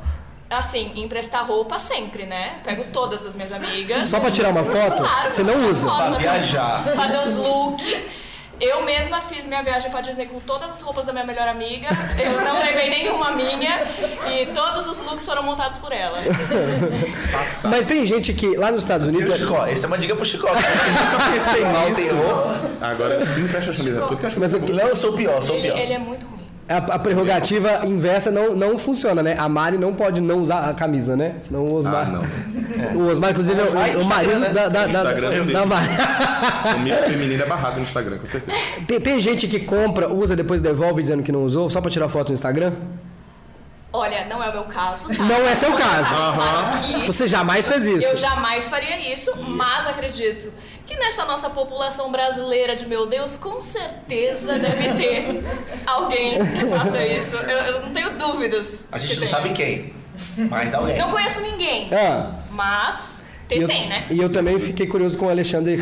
[0.50, 2.56] Assim, emprestar roupa sempre, né?
[2.66, 4.06] Pego todas das minhas amigas.
[4.08, 4.98] só pra tirar uma foto?
[5.02, 5.88] Claro, Você não usa?
[5.88, 6.84] foto, Pra viajar.
[6.94, 7.86] Fazer os looks.
[8.62, 11.88] Eu mesma fiz minha viagem pra Disney com todas as roupas da minha melhor amiga.
[12.24, 13.80] Eu não levei nenhuma minha.
[14.32, 16.20] E todos os looks foram montados por ela.
[17.70, 19.34] Mas tem gente que lá nos Estados Unidos.
[19.34, 19.66] o Chicó?
[19.66, 20.48] Essa é uma dica pro Chicó.
[20.54, 22.62] Eu nunca pensei mal, tem roupa.
[22.82, 24.02] Agora, não fecha a camisa.
[24.02, 25.80] Tu acha que Mas Não, eu sou o pior, sou o Ele, pior.
[25.80, 26.41] ele é muito ruim.
[26.72, 29.36] A, a prerrogativa inversa não, não funciona, né?
[29.38, 31.36] A Mari não pode não usar a camisa, né?
[31.42, 32.08] Senão o Osmar.
[32.08, 32.22] Ah, não.
[32.96, 34.50] O Osmar, inclusive, é o, o marido Instagram, né?
[34.50, 35.66] da, da, da, eu da.
[35.66, 35.88] Mari.
[36.74, 38.58] Comigo feminino é barrado no Instagram, com certeza.
[38.88, 42.10] tem, tem gente que compra, usa, depois devolve dizendo que não usou, só pra tirar
[42.10, 42.74] foto no Instagram?
[43.94, 45.24] Olha, não é o meu caso, tá?
[45.24, 46.08] Não é seu caso.
[46.14, 48.08] Aqui, Você jamais fez isso.
[48.08, 50.52] Eu jamais faria isso, mas acredito
[50.92, 55.44] que nessa nossa população brasileira de meu Deus, com certeza deve ter
[55.86, 57.36] alguém que faça isso.
[57.38, 58.80] Eu, eu não tenho dúvidas.
[58.92, 59.30] A gente não tem.
[59.30, 59.94] sabe quem,
[60.50, 60.98] mas alguém.
[60.98, 62.32] Não conheço ninguém, Ah.
[62.52, 63.21] mas
[63.52, 64.06] tem, eu, tem, né?
[64.10, 65.80] e eu também fiquei curioso com o Alexander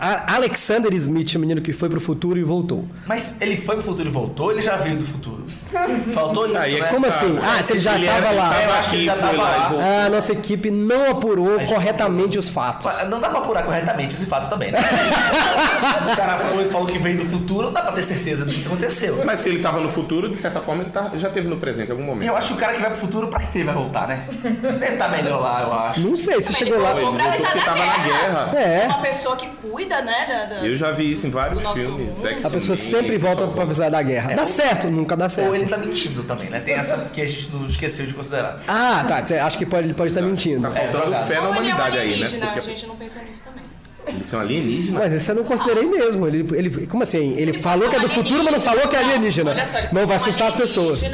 [0.00, 2.84] a- Alexander Smith, o menino que foi pro futuro e voltou.
[3.06, 5.44] Mas ele foi pro futuro e voltou, ele já veio do futuro.
[6.12, 6.86] Faltou isso, Aí é né?
[6.88, 7.38] Como assim?
[7.42, 8.62] Ah, se ele já Ele tava era- lá.
[8.62, 9.68] Eu acho que ele já tava lá e lá.
[9.68, 9.86] voltou.
[10.06, 12.86] A nossa equipe não apurou corretamente os fatos.
[13.08, 14.78] Não dá pra apurar corretamente esse fato também, né?
[16.12, 18.64] o cara foi, falou que veio do futuro, não dá pra ter certeza do que
[18.66, 19.22] aconteceu.
[19.24, 21.88] Mas se ele tava no futuro, de certa forma, ele tá- já teve no presente
[21.88, 22.26] em algum momento.
[22.28, 24.26] Eu acho que o cara que vai pro futuro, pra que ele vai voltar, né?
[24.42, 26.00] Deve estar melhor lá, eu acho.
[26.00, 26.92] Não sei se Ele chegou lá.
[26.92, 28.52] Ele voltou porque tava na guerra.
[28.58, 28.86] É.
[28.86, 30.26] Uma pessoa que cuida, né?
[30.50, 32.44] Da, da- Eu já vi isso em vários filmes.
[32.44, 34.34] A pessoa sempre volta pra avisar da guerra.
[34.34, 35.48] Dá certo, nunca dá certo.
[35.48, 36.60] Ou ele tá mentindo também, né?
[36.60, 38.60] Tem essa que a gente não esqueceu de considerar.
[38.66, 39.22] Ah, tá.
[39.46, 40.62] Acho que pode, ele pode estar mentindo.
[40.62, 41.26] Tá faltando drogado.
[41.26, 42.12] fé na ele é um humanidade aí, né?
[42.14, 43.64] alienígena, a Porque gente não pensou nisso também.
[44.06, 45.00] eles são alienígenas.
[45.02, 46.26] Mas esse eu não considerei mesmo.
[46.26, 47.34] Ele, ele, como assim?
[47.36, 49.50] Ele falou que é do futuro, mas não falou que é alienígena.
[49.50, 51.10] Olha só, ele Não vai assustar as pessoas.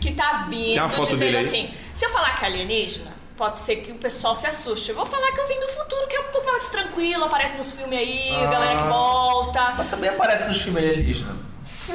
[0.00, 1.44] que tá vindo Tem uma foto dizendo dele aí?
[1.46, 4.90] assim, se eu falar que é alienígena, pode ser que o pessoal se assuste.
[4.90, 7.56] Eu vou falar que eu vim do futuro, que é um pouco mais tranquilo, aparece
[7.56, 8.82] nos filmes aí, a galera Ah.
[8.82, 9.74] que volta.
[9.78, 11.36] Mas também aparece nos filmes alienígenas.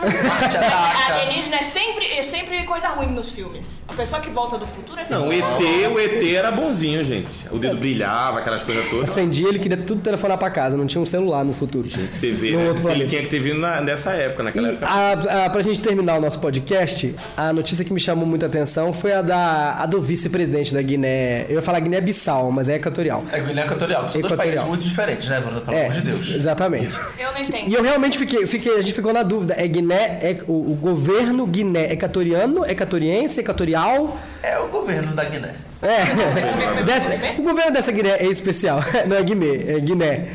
[0.02, 1.14] Marte ataca.
[1.14, 3.84] Alienígena é sempre, é sempre coisa ruim nos filmes.
[3.88, 7.04] A pessoa que volta do futuro é sempre Não, o ET, o ET era bonzinho,
[7.04, 7.48] gente.
[7.52, 9.10] O dedo brilhava, aquelas coisas todas.
[9.10, 10.78] Acendia, ele queria tudo telefonar pra casa.
[10.78, 11.88] Não tinha um celular no futuro.
[11.90, 12.72] Você vê, né?
[12.92, 14.88] Ele tinha que ter vindo na- nessa época, naquela E época.
[14.88, 18.92] a, a, pra gente terminar o nosso podcast, a notícia que me chamou muita atenção
[18.94, 21.46] foi a, da, a do vice-presidente da Guiné.
[21.50, 23.24] Eu ia falar Guiné-Bissau, mas é equatorial.
[23.32, 24.56] É Guiné Equatorial, que são dois Equatorial.
[24.66, 25.62] países muito diferentes, né, Bruno?
[25.62, 26.30] Pelo É, amor de Deus.
[26.36, 26.98] exatamente.
[27.18, 27.70] Eu não entendo.
[27.70, 29.56] E eu realmente fiquei, fiquei, a gente ficou na dúvida.
[29.58, 34.18] É Guiné, é, o, o governo Guiné equatoriano, equatoriense, equatorial?
[34.44, 35.54] É o governo da Guiné.
[35.82, 36.84] É.
[36.84, 38.80] Dessa- o governo dessa Guiné é especial.
[39.08, 40.28] Não é Guiné, é Guiné.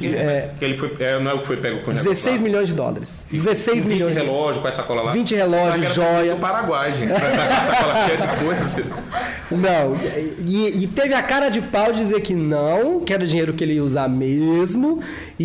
[0.00, 2.68] É, Que ele foi, é, não é o que foi pego com o 16 milhões
[2.68, 3.26] de dólares.
[3.32, 4.14] 16 20 milhões.
[4.14, 5.10] de- relógio com essa cola lá.
[5.10, 6.34] 20 relógios, era joia.
[6.36, 7.10] Do Paraguai, gente.
[7.10, 8.76] essa cola cheia de coisas.
[9.50, 9.96] Não,
[10.46, 13.64] e, e teve a cara de pau de dizer que não, que era dinheiro que
[13.64, 15.00] ele ia usar mesmo,
[15.40, 15.44] e,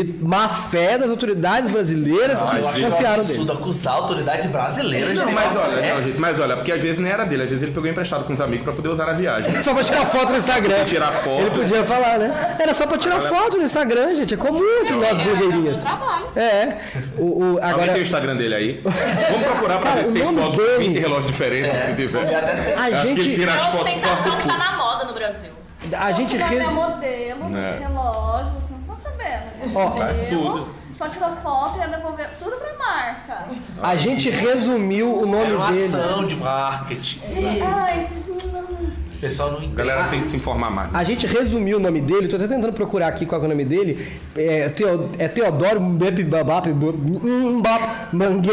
[0.00, 3.32] e má fé das autoridades brasileiras Eu que acho desconfiaram um dele.
[3.38, 6.72] absurdo acusar a autoridade brasileira de Não, ter mas olha, não, gente, mas olha, porque
[6.72, 8.88] às vezes nem era dele, às vezes ele pegou emprestado com os amigos pra poder
[8.88, 9.52] usar na viagem.
[9.62, 10.84] Só pra tirar foto no Instagram.
[10.84, 11.40] Tirar foto.
[11.42, 12.56] Ele podia falar, né?
[12.58, 14.34] Era só pra tirar foto no Instagram, gente.
[14.34, 15.84] É comum entre nós blogueirinhas.
[16.36, 16.78] É.
[17.18, 18.80] O, o- Alguém agora, tem o Instagram dele aí?
[19.30, 22.34] Vamos procurar pra Cara, ver se tem foto dele- 20 relógios diferentes, se tiver.
[22.76, 24.76] a Acho que ele gente, tira É as fotos só ostentação do que tá na
[24.76, 25.50] moda no Brasil.
[25.98, 27.70] a gente re- é modelo É.
[27.70, 28.52] desse relógio,
[29.04, 29.44] sabendo.
[29.44, 29.72] né?
[29.74, 30.74] Ó, modelo, tudo.
[30.96, 33.46] Só tirou foto e ia devolver tudo pra marca.
[33.82, 35.84] a gente resumiu o Era nome uma dele.
[35.86, 37.18] ação de marketing.
[37.64, 38.24] Ai, esses
[39.24, 39.74] pessoal não A entende.
[39.76, 40.90] galera tem que se informar mais.
[40.94, 43.64] A gente resumiu o nome dele, tô até tentando procurar aqui qual é o nome
[43.64, 44.06] dele.
[44.36, 46.68] É, Teo- é Teodoro Mbep Babap
[48.12, 48.50] Mangue.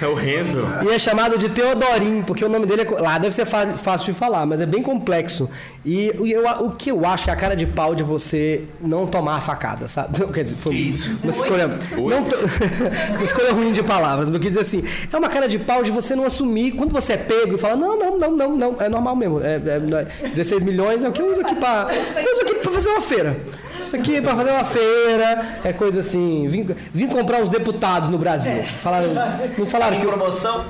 [0.00, 0.62] É o Renzo.
[0.84, 3.00] E é chamado de Teodorim, porque o nome dele é.
[3.00, 5.48] Lá deve ser fácil de falar, mas é bem complexo.
[5.84, 8.62] E o- eu- o que eu acho que é a cara de pau de você
[8.80, 10.24] não tomar a facada, sabe?
[10.32, 11.18] Quer dizer, foi Que isso?
[11.22, 11.68] uma escolha.
[11.68, 12.36] Não to-
[13.14, 14.82] uma escolha ruim de palavras, mas eu quis dizer assim:
[15.12, 16.72] é uma cara de pau de você não assumir.
[16.72, 19.40] Quando você é pego e fala, não, não, não, não, não, é normal mesmo.
[19.40, 21.54] É, é- não é- 16 milhões é o que eu uso aqui.
[21.54, 23.36] Eu uso aqui pra fazer uma feira.
[23.84, 26.46] Isso aqui é pra fazer uma feira, é coisa assim.
[26.48, 28.62] Vim, vim comprar os deputados no Brasil.
[28.82, 29.14] Falaram,
[29.56, 30.64] não falaram Em que promoção,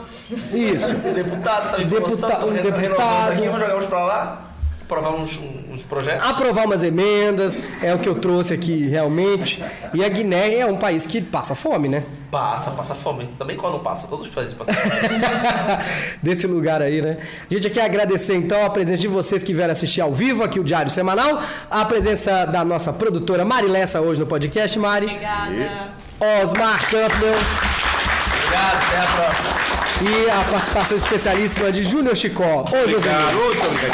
[0.52, 0.94] Isso.
[0.94, 3.32] deputado estava em promoção, Deputa- um deputado.
[3.32, 4.42] aqui, vamos jogar uns pra lá,
[4.88, 5.38] aprovar uns,
[5.70, 6.24] uns projetos.
[6.24, 9.62] aprovar umas emendas, é o que eu trouxe aqui realmente.
[9.92, 12.02] E a Guiné é um país que passa fome, né?
[12.30, 13.28] Passa, passa fome.
[13.38, 14.74] Também quando passa, todos os países passam.
[16.22, 17.18] Desse lugar aí, né?
[17.50, 20.58] A gente quer agradecer então a presença de vocês que vieram assistir ao vivo aqui
[20.58, 25.92] o Diário Semanal, a presença da nossa produtora Marilessa hoje no podcast, Mari, Obrigada.
[26.42, 27.77] Osmar Campbell
[28.48, 29.54] Obrigado, até a próxima.
[30.00, 32.64] e a participação especialíssima de Júnior Chicó.
[32.64, 33.10] Ô, José.
[33.10, 33.92] Garoto, é né?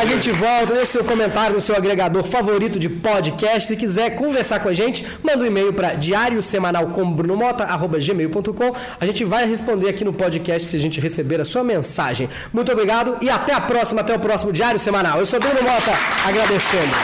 [0.00, 3.68] A gente volta, deixe seu comentário no seu agregador favorito de podcast.
[3.68, 8.74] Se quiser conversar com a gente, manda um e-mail para diariosemanalcombrunomota.gmail.com.
[8.98, 12.30] A gente vai responder aqui no podcast se a gente receber a sua mensagem.
[12.50, 15.18] Muito obrigado e até a próxima, até o próximo Diário Semanal.
[15.18, 15.92] Eu sou Bruno Mota,
[16.26, 16.94] agradecendo.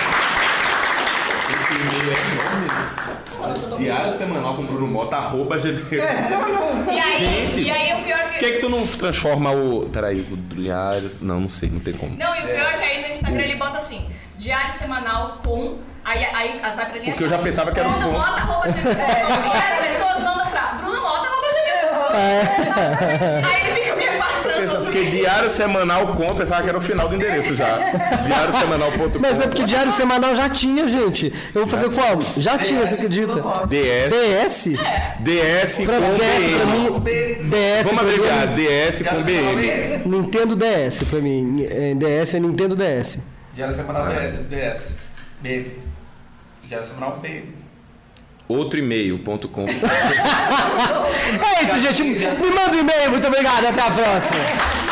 [3.80, 5.80] Diário semanal com Bruno Mota, arroba gmail.
[6.90, 7.62] E aí, Gente.
[7.62, 9.88] e aí o pior Por que que tu não transforma o...
[9.90, 11.10] Peraí, o diário...
[11.20, 12.16] Não, não sei, não tem como.
[12.16, 14.04] Não, e o pior é que aí no Instagram ele bota assim,
[14.38, 15.78] diário semanal com.
[16.04, 17.04] Aí, aí vai pra linha.
[17.12, 18.12] Porque eu já pensava que era um Bruno.
[18.12, 18.96] Mota, arroba gmail.
[18.96, 23.44] E as pessoas mandam pra Bruno Mota, arroba gmail.
[23.46, 23.79] Aí ele
[24.68, 27.78] Porque diário semanal com, eu pensava que era o final do endereço já.
[28.24, 29.18] Diário semanal.com.
[29.20, 31.32] Mas é porque Diário Semanal já tinha, gente.
[31.54, 32.18] Eu vou fazer qual?
[32.36, 33.42] Já tinha, você acredita?
[33.66, 34.64] DS.
[34.64, 34.78] DS?
[35.20, 37.00] DS Pra com DS mim.
[37.50, 40.08] DS Vamos abreviar, DS com BM.
[40.08, 41.66] Nintendo DS pra mim.
[41.68, 43.18] É, DS é Nintendo DS.
[43.54, 44.06] Diário Semanal
[44.48, 44.94] BS.
[45.40, 45.66] B.
[46.66, 47.44] Diário Semanal B.
[48.50, 49.64] Outro e-mail.com.
[51.40, 52.02] É isso, gente.
[52.02, 53.10] Me manda um e-mail.
[53.12, 53.64] Muito obrigado.
[53.64, 54.89] Até a próxima.